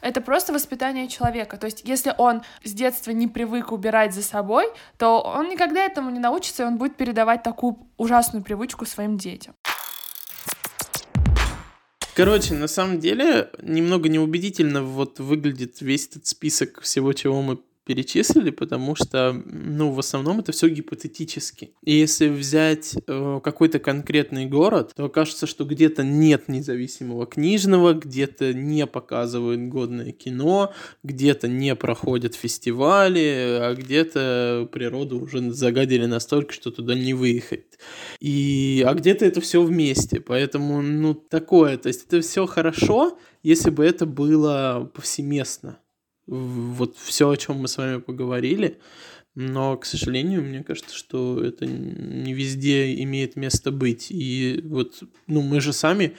Это 0.00 0.20
просто 0.20 0.52
воспитание 0.52 1.08
человека. 1.08 1.56
То 1.56 1.66
есть, 1.66 1.82
если 1.84 2.14
он 2.18 2.42
с 2.64 2.72
детства 2.72 3.10
не 3.10 3.26
привык 3.26 3.72
убирать 3.72 4.14
за 4.14 4.22
собой, 4.22 4.66
то 4.96 5.20
он 5.20 5.48
никогда 5.48 5.84
этому 5.84 6.10
не 6.10 6.20
научится, 6.20 6.62
и 6.62 6.66
он 6.66 6.78
будет 6.78 6.96
передавать 6.96 7.42
такую 7.42 7.78
ужасную 7.96 8.44
привычку 8.44 8.86
своим 8.86 9.16
детям. 9.18 9.54
Короче, 12.14 12.54
на 12.54 12.66
самом 12.66 12.98
деле, 12.98 13.48
немного 13.62 14.08
неубедительно 14.08 14.82
вот 14.82 15.20
выглядит 15.20 15.80
весь 15.80 16.08
этот 16.08 16.26
список 16.26 16.80
всего, 16.80 17.12
чего 17.12 17.42
мы 17.42 17.60
перечислили, 17.88 18.50
потому 18.50 18.94
что, 18.94 19.32
ну, 19.46 19.92
в 19.92 19.98
основном 19.98 20.40
это 20.40 20.52
все 20.52 20.68
гипотетически. 20.68 21.70
И 21.82 21.94
если 21.94 22.28
взять 22.28 22.94
э, 23.06 23.40
какой-то 23.42 23.78
конкретный 23.78 24.44
город, 24.44 24.92
то 24.94 25.06
окажется, 25.06 25.46
что 25.46 25.64
где-то 25.64 26.04
нет 26.04 26.48
независимого 26.48 27.24
книжного, 27.24 27.94
где-то 27.94 28.52
не 28.52 28.86
показывают 28.86 29.70
годное 29.70 30.12
кино, 30.12 30.74
где-то 31.02 31.48
не 31.48 31.74
проходят 31.74 32.34
фестивали, 32.34 33.58
а 33.58 33.74
где-то 33.74 34.68
природу 34.70 35.20
уже 35.20 35.50
загадили 35.52 36.04
настолько, 36.04 36.52
что 36.52 36.70
туда 36.70 36.94
не 36.94 37.14
выехать. 37.14 37.78
И, 38.20 38.84
а 38.86 38.92
где-то 38.92 39.24
это 39.24 39.40
все 39.40 39.62
вместе, 39.62 40.20
поэтому, 40.20 40.82
ну, 40.82 41.14
такое, 41.14 41.78
то 41.78 41.88
есть 41.88 42.04
это 42.06 42.20
все 42.20 42.44
хорошо, 42.44 43.18
если 43.42 43.70
бы 43.70 43.82
это 43.82 44.04
было 44.04 44.90
повсеместно 44.94 45.78
вот 46.28 46.96
все, 46.96 47.30
о 47.30 47.36
чем 47.36 47.56
мы 47.56 47.68
с 47.68 47.76
вами 47.76 47.98
поговорили. 47.98 48.78
Но, 49.34 49.76
к 49.76 49.84
сожалению, 49.84 50.42
мне 50.42 50.62
кажется, 50.62 50.94
что 50.94 51.42
это 51.42 51.66
не 51.66 52.34
везде 52.34 53.00
имеет 53.02 53.36
место 53.36 53.70
быть. 53.70 54.08
И 54.10 54.60
вот, 54.64 55.02
ну, 55.26 55.42
мы 55.42 55.60
же 55.60 55.72
сами 55.72 56.16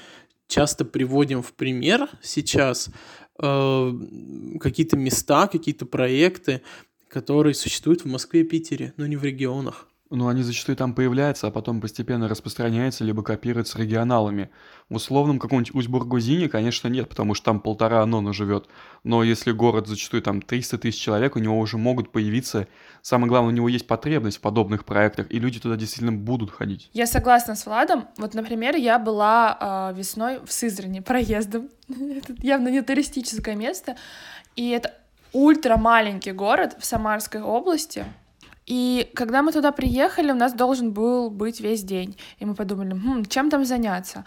часто 0.48 0.86
приводим 0.86 1.42
в 1.42 1.54
пример 1.54 2.10
сейчас 2.22 2.90
э, 3.42 3.94
какие-то 4.60 4.98
места, 4.98 5.48
какие-то 5.48 5.86
проекты, 5.86 6.62
которые 7.08 7.54
существуют 7.54 8.02
в 8.02 8.06
Москве 8.06 8.42
и 8.42 8.46
Питере, 8.46 8.94
но 8.98 9.06
не 9.06 9.18
в 9.18 9.24
регионах. 9.24 9.88
Ну, 10.12 10.28
они 10.28 10.42
зачастую 10.42 10.76
там 10.76 10.96
появляются, 10.96 11.46
а 11.46 11.52
потом 11.52 11.82
постепенно 11.82 12.28
распространяются, 12.28 13.04
либо 13.04 13.22
копируются 13.22 13.78
регионалами. 13.78 14.50
В 14.90 14.96
условном 14.96 15.38
каком-нибудь 15.38 15.76
Усть-Бургузине, 15.76 16.50
конечно, 16.50 16.88
нет, 16.88 17.08
потому 17.08 17.36
что 17.36 17.46
там 17.46 17.60
полтора 17.60 18.02
Анона 18.02 18.34
живет. 18.34 18.68
Но 19.04 19.24
если 19.24 19.52
город 19.52 19.86
зачастую 19.88 20.24
там 20.24 20.42
300 20.42 20.80
тысяч 20.80 21.00
человек, 21.00 21.36
у 21.36 21.40
него 21.40 21.60
уже 21.60 21.78
могут 21.78 22.12
появиться... 22.12 22.68
Самое 23.04 23.30
главное, 23.30 23.52
у 23.52 23.56
него 23.56 23.70
есть 23.70 23.86
потребность 23.86 24.38
в 24.38 24.42
подобных 24.42 24.84
проектах, 24.84 25.28
и 25.30 25.38
люди 25.38 25.60
туда 25.60 25.76
действительно 25.76 26.12
будут 26.12 26.50
ходить. 26.50 26.90
Я 26.94 27.06
согласна 27.06 27.54
с 27.56 27.68
Владом. 27.68 28.08
Вот, 28.18 28.34
например, 28.34 28.76
я 28.78 28.98
была 28.98 29.92
э, 29.94 29.98
весной 29.98 30.40
в 30.44 30.52
Сызрани 30.52 31.02
проездом. 31.02 31.70
это 31.88 32.34
явно 32.42 32.70
не 32.70 32.82
туристическое 32.82 33.56
место. 33.56 33.96
И 34.56 34.70
это 34.70 34.92
ультра 35.34 35.78
маленький 35.78 36.32
город 36.32 36.76
в 36.80 36.86
Самарской 36.86 37.42
области. 37.42 38.06
И 38.70 39.10
когда 39.16 39.42
мы 39.42 39.52
туда 39.52 39.72
приехали, 39.72 40.32
у 40.32 40.36
нас 40.36 40.54
должен 40.54 40.92
был 40.92 41.32
быть 41.32 41.60
весь 41.60 41.84
день. 41.84 42.16
И 42.38 42.46
мы 42.46 42.54
подумали, 42.54 42.92
хм, 42.92 43.26
чем 43.26 43.50
там 43.50 43.66
заняться? 43.66 44.26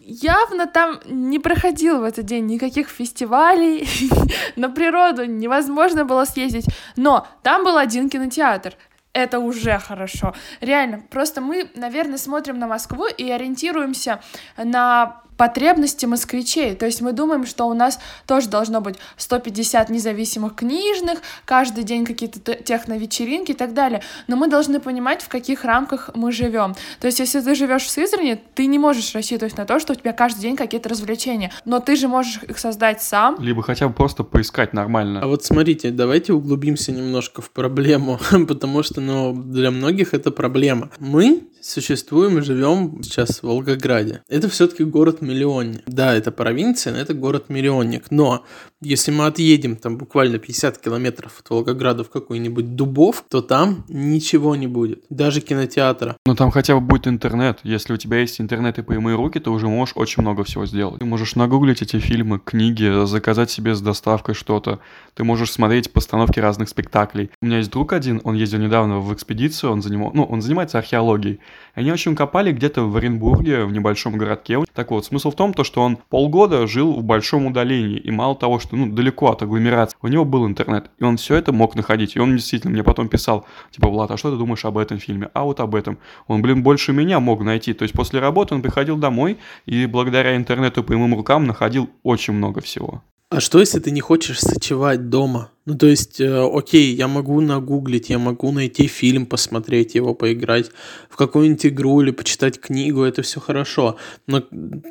Явно 0.00 0.66
там 0.66 0.98
не 1.06 1.38
проходил 1.38 2.00
в 2.00 2.04
этот 2.04 2.24
день 2.24 2.46
никаких 2.46 2.88
фестивалей, 2.88 3.86
на 4.56 4.70
природу 4.70 5.26
невозможно 5.26 6.06
было 6.06 6.24
съездить. 6.24 6.64
Но 6.96 7.26
там 7.42 7.64
был 7.64 7.76
один 7.76 8.08
кинотеатр, 8.08 8.74
это 9.12 9.40
уже 9.40 9.78
хорошо. 9.78 10.34
Реально, 10.62 11.02
просто 11.10 11.42
мы, 11.42 11.70
наверное, 11.74 12.16
смотрим 12.16 12.58
на 12.58 12.66
Москву 12.66 13.06
и 13.06 13.30
ориентируемся 13.30 14.22
на 14.56 15.20
потребности 15.42 16.06
москвичей. 16.06 16.76
То 16.76 16.86
есть 16.86 17.00
мы 17.00 17.12
думаем, 17.12 17.46
что 17.46 17.64
у 17.64 17.74
нас 17.74 17.98
тоже 18.28 18.48
должно 18.48 18.80
быть 18.80 18.94
150 19.16 19.90
независимых 19.90 20.54
книжных, 20.54 21.18
каждый 21.44 21.82
день 21.82 22.04
какие-то 22.04 22.54
техновечеринки 22.54 23.50
и 23.50 23.54
так 23.54 23.74
далее. 23.74 24.02
Но 24.28 24.36
мы 24.36 24.46
должны 24.46 24.78
понимать, 24.78 25.20
в 25.20 25.26
каких 25.26 25.64
рамках 25.64 26.10
мы 26.14 26.30
живем. 26.30 26.76
То 27.00 27.08
есть 27.08 27.18
если 27.18 27.40
ты 27.40 27.56
живешь 27.56 27.82
в 27.82 27.90
Сызрани, 27.90 28.40
ты 28.54 28.66
не 28.66 28.78
можешь 28.78 29.12
рассчитывать 29.16 29.56
на 29.56 29.64
то, 29.64 29.80
что 29.80 29.94
у 29.94 29.96
тебя 29.96 30.12
каждый 30.12 30.42
день 30.42 30.54
какие-то 30.54 30.88
развлечения. 30.88 31.50
Но 31.64 31.80
ты 31.80 31.96
же 31.96 32.06
можешь 32.06 32.40
их 32.44 32.60
создать 32.60 33.02
сам. 33.02 33.34
Либо 33.40 33.64
хотя 33.64 33.88
бы 33.88 33.94
просто 33.94 34.22
поискать 34.22 34.72
нормально. 34.72 35.22
А 35.22 35.26
вот 35.26 35.44
смотрите, 35.44 35.90
давайте 35.90 36.34
углубимся 36.34 36.92
немножко 36.92 37.42
в 37.42 37.50
проблему, 37.50 38.20
потому 38.46 38.84
что 38.84 39.00
ну, 39.00 39.34
для 39.34 39.72
многих 39.72 40.14
это 40.14 40.30
проблема. 40.30 40.90
Мы 41.00 41.48
существуем 41.62 42.38
и 42.38 42.42
живем 42.42 43.02
сейчас 43.02 43.38
в 43.38 43.44
Волгограде. 43.44 44.22
Это 44.28 44.48
все-таки 44.48 44.84
город-миллионник. 45.32 45.82
Да, 45.86 46.14
это 46.14 46.30
провинция, 46.30 46.92
но 46.92 46.98
это 47.00 47.14
город-миллионник. 47.14 48.10
Но 48.10 48.44
если 48.82 49.12
мы 49.12 49.26
отъедем 49.26 49.76
там 49.76 49.96
буквально 49.96 50.38
50 50.38 50.78
километров 50.78 51.40
от 51.40 51.48
Волгограда 51.50 52.04
в 52.04 52.10
какой-нибудь 52.10 52.74
Дубов, 52.74 53.24
то 53.28 53.40
там 53.40 53.84
ничего 53.88 54.56
не 54.56 54.66
будет. 54.66 55.04
Даже 55.08 55.40
кинотеатра. 55.40 56.16
Но 56.26 56.34
там 56.34 56.50
хотя 56.50 56.74
бы 56.74 56.80
будет 56.80 57.06
интернет. 57.06 57.60
Если 57.62 57.92
у 57.92 57.96
тебя 57.96 58.18
есть 58.18 58.40
интернет 58.40 58.78
и 58.78 58.82
прямые 58.82 59.16
руки, 59.16 59.38
ты 59.38 59.50
уже 59.50 59.68
можешь 59.68 59.96
очень 59.96 60.22
много 60.22 60.44
всего 60.44 60.66
сделать. 60.66 60.98
Ты 60.98 61.04
можешь 61.04 61.36
нагуглить 61.36 61.82
эти 61.82 61.98
фильмы, 61.98 62.40
книги, 62.44 63.06
заказать 63.06 63.50
себе 63.50 63.74
с 63.74 63.80
доставкой 63.80 64.34
что-то. 64.34 64.80
Ты 65.14 65.24
можешь 65.24 65.52
смотреть 65.52 65.92
постановки 65.92 66.40
разных 66.40 66.68
спектаклей. 66.68 67.30
У 67.40 67.46
меня 67.46 67.58
есть 67.58 67.70
друг 67.70 67.92
один, 67.92 68.20
он 68.24 68.34
ездил 68.34 68.58
недавно 68.58 68.98
в 68.98 69.14
экспедицию, 69.14 69.72
он, 69.72 69.82
занимал, 69.82 70.10
ну, 70.14 70.24
он 70.24 70.42
занимается 70.42 70.78
археологией. 70.78 71.38
Они 71.74 71.92
очень 71.92 72.16
копали 72.16 72.52
где-то 72.52 72.82
в 72.82 72.96
Оренбурге, 72.96 73.64
в 73.64 73.72
небольшом 73.72 74.16
городке. 74.18 74.58
Так 74.74 74.90
вот, 74.90 75.04
смысл 75.04 75.30
в 75.30 75.36
том, 75.36 75.54
то, 75.54 75.64
что 75.64 75.82
он 75.82 75.98
полгода 76.08 76.66
жил 76.66 76.92
в 76.92 77.02
большом 77.02 77.46
удалении, 77.46 77.98
и 77.98 78.10
мало 78.10 78.34
того, 78.34 78.58
что 78.58 78.71
ну, 78.72 78.86
далеко 78.86 79.30
от 79.30 79.42
агломерации, 79.42 79.96
у 80.02 80.08
него 80.08 80.24
был 80.24 80.46
интернет, 80.46 80.90
и 80.98 81.04
он 81.04 81.16
все 81.16 81.36
это 81.36 81.52
мог 81.52 81.74
находить. 81.74 82.16
И 82.16 82.20
он 82.20 82.36
действительно 82.36 82.72
мне 82.72 82.82
потом 82.82 83.08
писал, 83.08 83.46
типа, 83.70 83.88
Влад, 83.88 84.10
а 84.10 84.16
что 84.16 84.30
ты 84.30 84.36
думаешь 84.36 84.64
об 84.64 84.78
этом 84.78 84.98
фильме? 84.98 85.30
А 85.34 85.44
вот 85.44 85.60
об 85.60 85.74
этом. 85.74 85.98
Он, 86.26 86.42
блин, 86.42 86.62
больше 86.62 86.92
меня 86.92 87.20
мог 87.20 87.42
найти. 87.42 87.72
То 87.74 87.82
есть 87.82 87.94
после 87.94 88.20
работы 88.20 88.54
он 88.54 88.62
приходил 88.62 88.96
домой, 88.96 89.38
и 89.66 89.86
благодаря 89.86 90.36
интернету 90.36 90.82
по 90.82 90.94
моим 90.94 91.14
рукам 91.14 91.46
находил 91.46 91.90
очень 92.02 92.34
много 92.34 92.60
всего. 92.60 93.02
А 93.32 93.40
что, 93.40 93.60
если 93.60 93.80
ты 93.80 93.90
не 93.92 94.02
хочешь 94.02 94.40
сочевать 94.40 95.08
дома? 95.08 95.52
Ну, 95.64 95.74
то 95.74 95.86
есть, 95.86 96.20
э, 96.20 96.50
окей, 96.54 96.94
я 96.94 97.08
могу 97.08 97.40
нагуглить, 97.40 98.10
я 98.10 98.18
могу 98.18 98.52
найти 98.52 98.86
фильм, 98.86 99.24
посмотреть 99.24 99.94
его, 99.94 100.12
поиграть 100.12 100.70
в 101.08 101.16
какую-нибудь 101.16 101.64
игру 101.64 102.02
или 102.02 102.10
почитать 102.10 102.60
книгу, 102.60 103.02
это 103.02 103.22
все 103.22 103.40
хорошо. 103.40 103.96
Но 104.26 104.42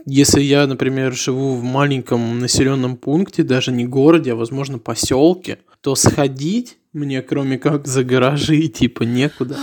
если 0.08 0.42
я, 0.42 0.66
например, 0.66 1.14
живу 1.14 1.54
в 1.54 1.64
маленьком 1.64 2.40
населенном 2.40 2.98
пункте, 2.98 3.44
даже 3.44 3.72
не 3.72 3.86
городе, 3.86 4.32
а, 4.32 4.36
возможно, 4.36 4.80
поселке, 4.80 5.60
то 5.82 5.94
сходить 5.94 6.80
мне, 6.94 7.22
кроме 7.22 7.60
как 7.60 7.86
за 7.86 8.04
гаражи, 8.04 8.70
типа, 8.70 9.04
некуда. 9.04 9.56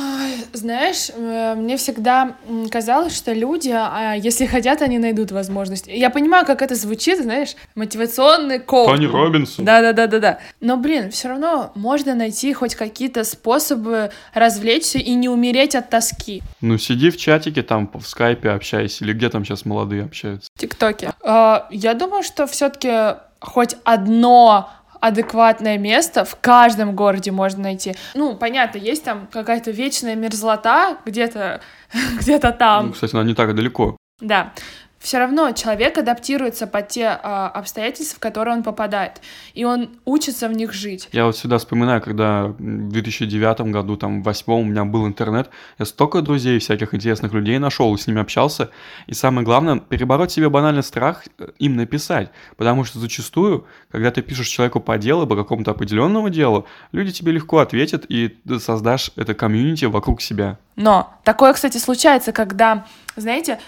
Знаешь, 0.52 1.10
э, 1.14 1.54
мне 1.56 1.76
всегда 1.76 2.36
казалось, 2.70 3.16
что 3.16 3.32
люди, 3.32 3.70
а, 3.72 4.14
если 4.14 4.46
хотят, 4.46 4.82
они 4.82 4.98
найдут 4.98 5.30
возможность. 5.30 5.86
Я 5.86 6.10
понимаю, 6.10 6.46
как 6.46 6.62
это 6.62 6.74
звучит, 6.74 7.20
знаешь, 7.22 7.54
мотивационный 7.74 8.58
коуч. 8.58 8.88
Тони 8.88 9.06
Робинсон. 9.06 9.64
Да-да-да-да-да. 9.64 10.38
Но, 10.60 10.76
блин, 10.76 11.10
все 11.10 11.28
равно 11.28 11.72
можно 11.74 12.14
найти 12.14 12.52
хоть 12.52 12.74
какие-то 12.74 13.24
способы 13.24 14.10
развлечься 14.34 14.98
и 14.98 15.14
не 15.14 15.28
умереть 15.28 15.74
от 15.74 15.90
тоски. 15.90 16.42
Ну, 16.60 16.78
сиди 16.78 17.10
в 17.10 17.16
чатике 17.16 17.62
там 17.62 17.90
в 17.92 18.06
скайпе 18.06 18.50
общайся, 18.50 19.04
или 19.04 19.12
где 19.12 19.28
там 19.28 19.44
сейчас 19.44 19.64
молодые 19.64 20.04
общаются? 20.04 20.50
В 20.54 20.60
ТикТоке. 20.60 21.12
А, 21.22 21.66
я 21.70 21.94
думаю, 21.94 22.22
что 22.22 22.46
все-таки 22.46 23.18
хоть 23.40 23.76
одно 23.84 24.70
адекватное 25.00 25.78
место 25.78 26.24
в 26.24 26.36
каждом 26.40 26.94
городе 26.94 27.30
можно 27.30 27.64
найти. 27.64 27.94
Ну, 28.14 28.36
понятно, 28.36 28.78
есть 28.78 29.04
там 29.04 29.28
какая-то 29.30 29.70
вечная 29.70 30.14
мерзлота 30.14 30.98
где-то 31.04 31.60
где-то 32.18 32.52
там. 32.52 32.88
Ну, 32.88 32.92
кстати, 32.92 33.14
она 33.14 33.24
не 33.24 33.34
так 33.34 33.54
далеко. 33.54 33.96
Да. 34.20 34.52
Все 34.98 35.18
равно 35.18 35.52
человек 35.52 35.96
адаптируется 35.96 36.66
под 36.66 36.88
те 36.88 37.06
а, 37.06 37.48
обстоятельства, 37.48 38.16
в 38.16 38.20
которые 38.20 38.56
он 38.56 38.62
попадает, 38.62 39.20
и 39.54 39.64
он 39.64 39.90
учится 40.04 40.48
в 40.48 40.52
них 40.52 40.72
жить. 40.72 41.08
Я 41.12 41.26
вот 41.26 41.36
всегда 41.36 41.58
вспоминаю, 41.58 42.02
когда 42.02 42.46
в 42.46 42.90
2009 42.90 43.60
году, 43.72 43.96
там, 43.96 44.20
в 44.20 44.24
2008 44.24 44.52
у 44.52 44.64
меня 44.64 44.84
был 44.84 45.06
интернет, 45.06 45.50
я 45.78 45.84
столько 45.84 46.20
друзей, 46.20 46.58
всяких 46.58 46.94
интересных 46.94 47.32
людей 47.32 47.58
нашел, 47.58 47.96
с 47.96 48.06
ними 48.06 48.20
общался, 48.20 48.70
и 49.06 49.14
самое 49.14 49.44
главное, 49.44 49.78
перебороть 49.78 50.32
себе 50.32 50.48
банальный 50.48 50.82
страх 50.82 51.24
э, 51.38 51.48
им 51.58 51.76
написать, 51.76 52.30
потому 52.56 52.84
что 52.84 52.98
зачастую, 52.98 53.66
когда 53.92 54.10
ты 54.10 54.22
пишешь 54.22 54.48
человеку 54.48 54.80
по 54.80 54.98
делу, 54.98 55.26
по 55.26 55.36
какому-то 55.36 55.70
определенному 55.70 56.28
делу, 56.28 56.66
люди 56.92 57.12
тебе 57.12 57.32
легко 57.32 57.58
ответят, 57.58 58.04
и 58.08 58.28
ты 58.28 58.58
создашь 58.58 59.10
это 59.16 59.34
комьюнити 59.34 59.84
вокруг 59.84 60.20
себя. 60.20 60.58
Но 60.76 61.12
такое, 61.24 61.52
кстати, 61.52 61.78
случается, 61.78 62.32
когда, 62.32 62.86
знаете, 63.16 63.58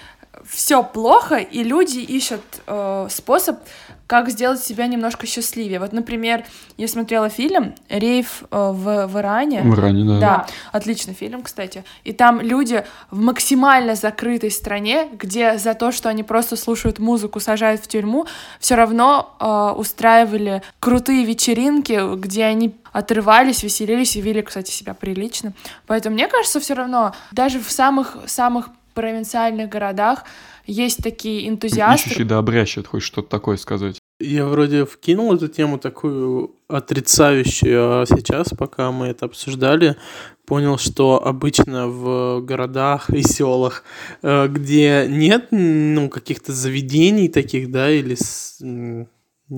все 0.45 0.83
плохо, 0.83 1.37
и 1.37 1.63
люди 1.63 1.99
ищут 1.99 2.43
э, 2.67 3.09
способ, 3.11 3.59
как 4.07 4.29
сделать 4.31 4.61
себя 4.61 4.87
немножко 4.87 5.27
счастливее. 5.27 5.79
Вот, 5.79 5.93
например, 5.93 6.45
я 6.77 6.89
смотрела 6.89 7.29
фильм 7.29 7.75
«Рейв 7.89 8.43
э, 8.43 8.47
в, 8.51 9.07
в 9.07 9.19
Иране». 9.19 9.63
В 9.63 9.75
Иране, 9.79 10.05
да. 10.05 10.21
Да, 10.21 10.47
отличный 10.73 11.15
фильм, 11.15 11.43
кстати. 11.43 11.85
И 12.05 12.13
там 12.13 12.41
люди 12.41 12.85
в 13.11 13.21
максимально 13.21 13.95
закрытой 13.95 14.51
стране, 14.51 15.09
где 15.13 15.59
за 15.59 15.75
то, 15.75 15.93
что 15.93 16.09
они 16.09 16.23
просто 16.23 16.57
слушают 16.57 16.99
музыку, 16.99 17.39
сажают 17.39 17.83
в 17.83 17.89
тюрьму, 17.89 18.27
все 18.59 18.75
равно 18.75 19.37
э, 19.39 19.79
устраивали 19.79 20.63
крутые 20.81 21.25
вечеринки, 21.25 22.17
где 22.17 22.45
они 22.45 22.75
отрывались, 22.93 23.63
веселились 23.63 24.17
и 24.17 24.21
вели, 24.21 24.43
кстати, 24.43 24.71
себя 24.71 24.95
прилично. 24.95 25.53
Поэтому 25.87 26.15
мне 26.15 26.27
кажется, 26.27 26.59
все 26.59 26.75
равно 26.75 27.15
даже 27.31 27.61
в 27.61 27.71
самых 27.71 28.17
самых 28.27 28.71
провинциальных 28.91 29.69
городах 29.69 30.25
есть 30.67 31.03
такие 31.03 31.49
энтузиасты. 31.49 32.11
Ищущий 32.11 32.25
да 32.25 32.39
обрящет, 32.39 32.87
хоть 32.87 33.03
что-то 33.03 33.29
такое 33.29 33.57
сказать. 33.57 33.99
Я 34.21 34.47
вроде 34.47 34.85
вкинул 34.85 35.35
эту 35.35 35.49
тему 35.49 35.79
такую 35.79 36.55
отрицающую, 36.69 38.03
а 38.03 38.05
сейчас, 38.07 38.49
пока 38.51 38.93
мы 38.93 39.07
это 39.07 39.25
обсуждали, 39.25 39.97
понял, 40.45 40.77
что 40.77 41.27
обычно 41.27 41.89
в 41.89 42.41
городах 42.43 43.09
и 43.11 43.23
селах, 43.23 43.83
э, 44.23 44.47
где 44.49 45.07
нет 45.09 45.49
ну, 45.53 46.11
каких-то 46.11 46.53
заведений 46.53 47.29
таких, 47.29 47.71
да, 47.71 47.91
или, 47.91 48.17
не 48.61 49.07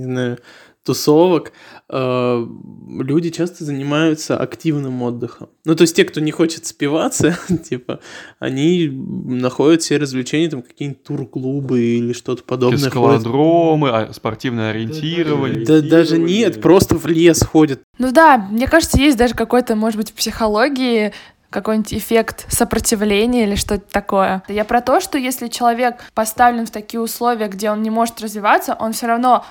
знаю, 0.05 0.39
тусовок, 0.85 1.53
э, 1.89 2.47
люди 3.01 3.31
часто 3.31 3.65
занимаются 3.65 4.37
активным 4.37 5.03
отдыхом. 5.03 5.49
Ну, 5.65 5.75
то 5.77 5.83
есть 5.83 5.95
те, 5.95 6.05
кто 6.05 6.21
не 6.21 6.33
хочет 6.33 6.67
спиваться, 6.67 7.39
типа, 7.69 8.01
они 8.41 8.89
находят 8.89 9.83
все 9.83 9.99
развлечения, 9.99 10.51
там, 10.51 10.63
какие-нибудь 10.63 11.05
тур-клубы 11.05 11.81
или 11.81 12.13
что-то 12.13 12.43
подобное. 12.43 12.91
Скалодромы, 12.91 13.91
а, 13.91 14.13
спортивное 14.13 14.71
ориентирование. 14.71 15.65
Да, 15.65 15.81
даже 15.81 16.19
нет, 16.19 16.61
просто 16.61 16.97
в 16.97 17.07
лес 17.07 17.43
ходят. 17.43 17.81
Ну 17.99 18.11
да, 18.11 18.39
мне 18.39 18.67
кажется, 18.67 18.99
есть 18.99 19.17
даже 19.17 19.35
какой-то, 19.35 19.77
может 19.77 19.99
быть, 19.99 20.11
в 20.11 20.15
психологии 20.15 21.13
какой-нибудь 21.53 21.95
эффект 21.95 22.47
сопротивления 22.49 23.45
или 23.45 23.55
что-то 23.55 23.85
такое. 23.93 24.43
Я 24.49 24.65
про 24.65 24.81
то, 24.81 25.01
что 25.01 25.19
если 25.19 25.47
человек 25.47 25.97
поставлен 26.15 26.67
в 26.67 26.71
такие 26.71 27.01
условия, 27.01 27.47
где 27.47 27.71
он 27.71 27.83
не 27.83 27.91
может 27.91 28.21
развиваться, 28.21 28.75
он 28.81 28.93
все 28.93 29.07
равно 29.07 29.45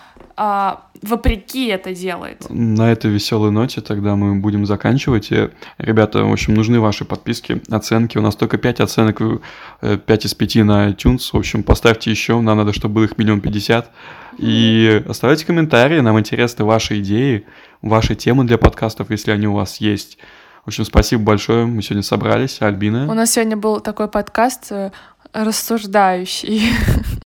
а, 0.44 0.86
вопреки 1.04 1.68
это 1.68 1.94
делает. 1.94 2.50
На 2.50 2.92
этой 2.92 3.12
веселой 3.12 3.52
ноте 3.52 3.80
тогда 3.80 4.16
мы 4.16 4.34
будем 4.34 4.66
заканчивать. 4.66 5.32
И, 5.32 5.52
ребята, 5.78 6.24
в 6.24 6.32
общем, 6.32 6.56
нужны 6.56 6.80
ваши 6.80 7.06
подписки, 7.06 7.62
оценки. 7.70 8.18
У 8.18 8.22
нас 8.24 8.36
только 8.36 8.58
5 8.58 8.80
оценок, 8.80 9.20
5 9.20 9.32
э, 9.82 10.28
из 10.28 10.34
5 10.34 10.56
на 10.66 10.90
iTunes. 10.90 11.30
В 11.32 11.38
общем, 11.38 11.62
поставьте 11.62 12.10
еще, 12.10 12.42
нам 12.42 12.58
надо, 12.58 12.74
чтобы 12.74 12.96
было 12.96 13.04
их 13.04 13.20
миллион 13.20 13.40
пятьдесят. 13.40 13.92
И 14.40 15.04
оставляйте 15.08 15.46
комментарии, 15.46 16.00
нам 16.00 16.20
интересны 16.20 16.66
ваши 16.66 17.02
идеи, 17.02 17.46
ваши 17.84 18.16
темы 18.16 18.44
для 18.46 18.58
подкастов, 18.58 19.12
если 19.12 19.30
они 19.30 19.46
у 19.46 19.54
вас 19.54 19.78
есть. 19.78 20.18
В 20.66 20.70
общем, 20.70 20.86
спасибо 20.86 21.22
большое. 21.22 21.68
Мы 21.68 21.84
сегодня 21.84 22.02
собрались. 22.02 22.64
Альбина. 22.64 23.08
У 23.08 23.14
нас 23.14 23.30
сегодня 23.30 23.58
был 23.58 23.80
такой 23.80 24.08
подкаст 24.08 24.72
э, 24.72 24.90
рассуждающий. 25.34 26.64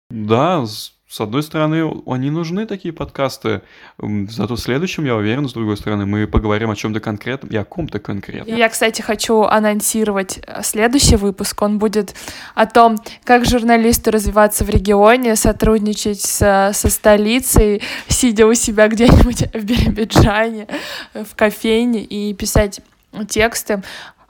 Да, 0.09 0.65
с 1.09 1.21
одной 1.21 1.41
стороны, 1.41 1.89
они 2.05 2.29
нужны, 2.29 2.65
такие 2.65 2.93
подкасты. 2.93 3.61
Зато 3.97 4.55
в 4.55 4.59
следующем, 4.59 5.05
я 5.05 5.15
уверен, 5.15 5.47
с 5.47 5.53
другой 5.53 5.77
стороны, 5.77 6.05
мы 6.05 6.27
поговорим 6.27 6.69
о 6.69 6.75
чем-то 6.75 6.99
конкретном 6.99 7.49
и 7.49 7.55
о 7.55 7.63
ком-то 7.63 7.99
конкретном. 7.99 8.57
Я, 8.57 8.67
кстати, 8.67 9.01
хочу 9.01 9.43
анонсировать 9.43 10.39
э, 10.45 10.61
следующий 10.63 11.15
выпуск. 11.15 11.61
Он 11.61 11.79
будет 11.79 12.13
о 12.55 12.65
том, 12.65 12.97
как 13.23 13.45
журналисту 13.45 14.11
развиваться 14.11 14.65
в 14.65 14.69
регионе, 14.69 15.37
сотрудничать 15.37 16.19
со, 16.19 16.71
со 16.73 16.89
столицей, 16.89 17.81
сидя 18.09 18.45
у 18.45 18.53
себя 18.53 18.89
где-нибудь 18.89 19.43
в 19.53 19.63
Биробиджане, 19.63 20.67
э, 21.13 21.23
в 21.23 21.35
кофейне 21.35 22.03
и 22.03 22.33
писать 22.33 22.81
тексты. 23.29 23.81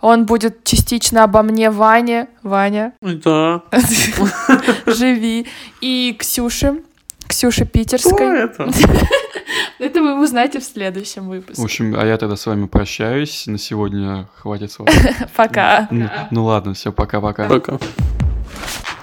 Он 0.02 0.26
будет 0.26 0.64
частично 0.64 1.24
обо 1.24 1.42
мне, 1.42 1.72
Ване. 1.72 2.28
Ваня. 2.44 2.94
Да. 3.02 3.64
Живи. 4.86 5.48
И 5.82 6.16
Ксюше. 6.20 6.82
Ксюша 7.28 7.66
Питерской. 7.66 8.14
Кто 8.14 8.34
это? 8.34 8.70
Это 9.80 10.02
вы 10.02 10.24
узнаете 10.24 10.60
в 10.60 10.64
следующем 10.64 11.28
выпуске. 11.28 11.62
В 11.62 11.66
общем, 11.66 11.96
а 11.98 12.06
я 12.06 12.18
тогда 12.18 12.36
с 12.36 12.46
вами 12.46 12.68
прощаюсь. 12.68 13.46
На 13.48 13.58
сегодня 13.58 14.28
хватит 14.36 14.72
с 14.72 14.80
Пока. 15.36 15.88
Ну, 15.92 16.10
ну 16.32 16.46
ладно, 16.46 16.74
все, 16.74 16.92
пока-пока. 16.92 17.48
Пока. 17.48 17.74
-пока. 17.74 17.78
пока. 17.78 18.97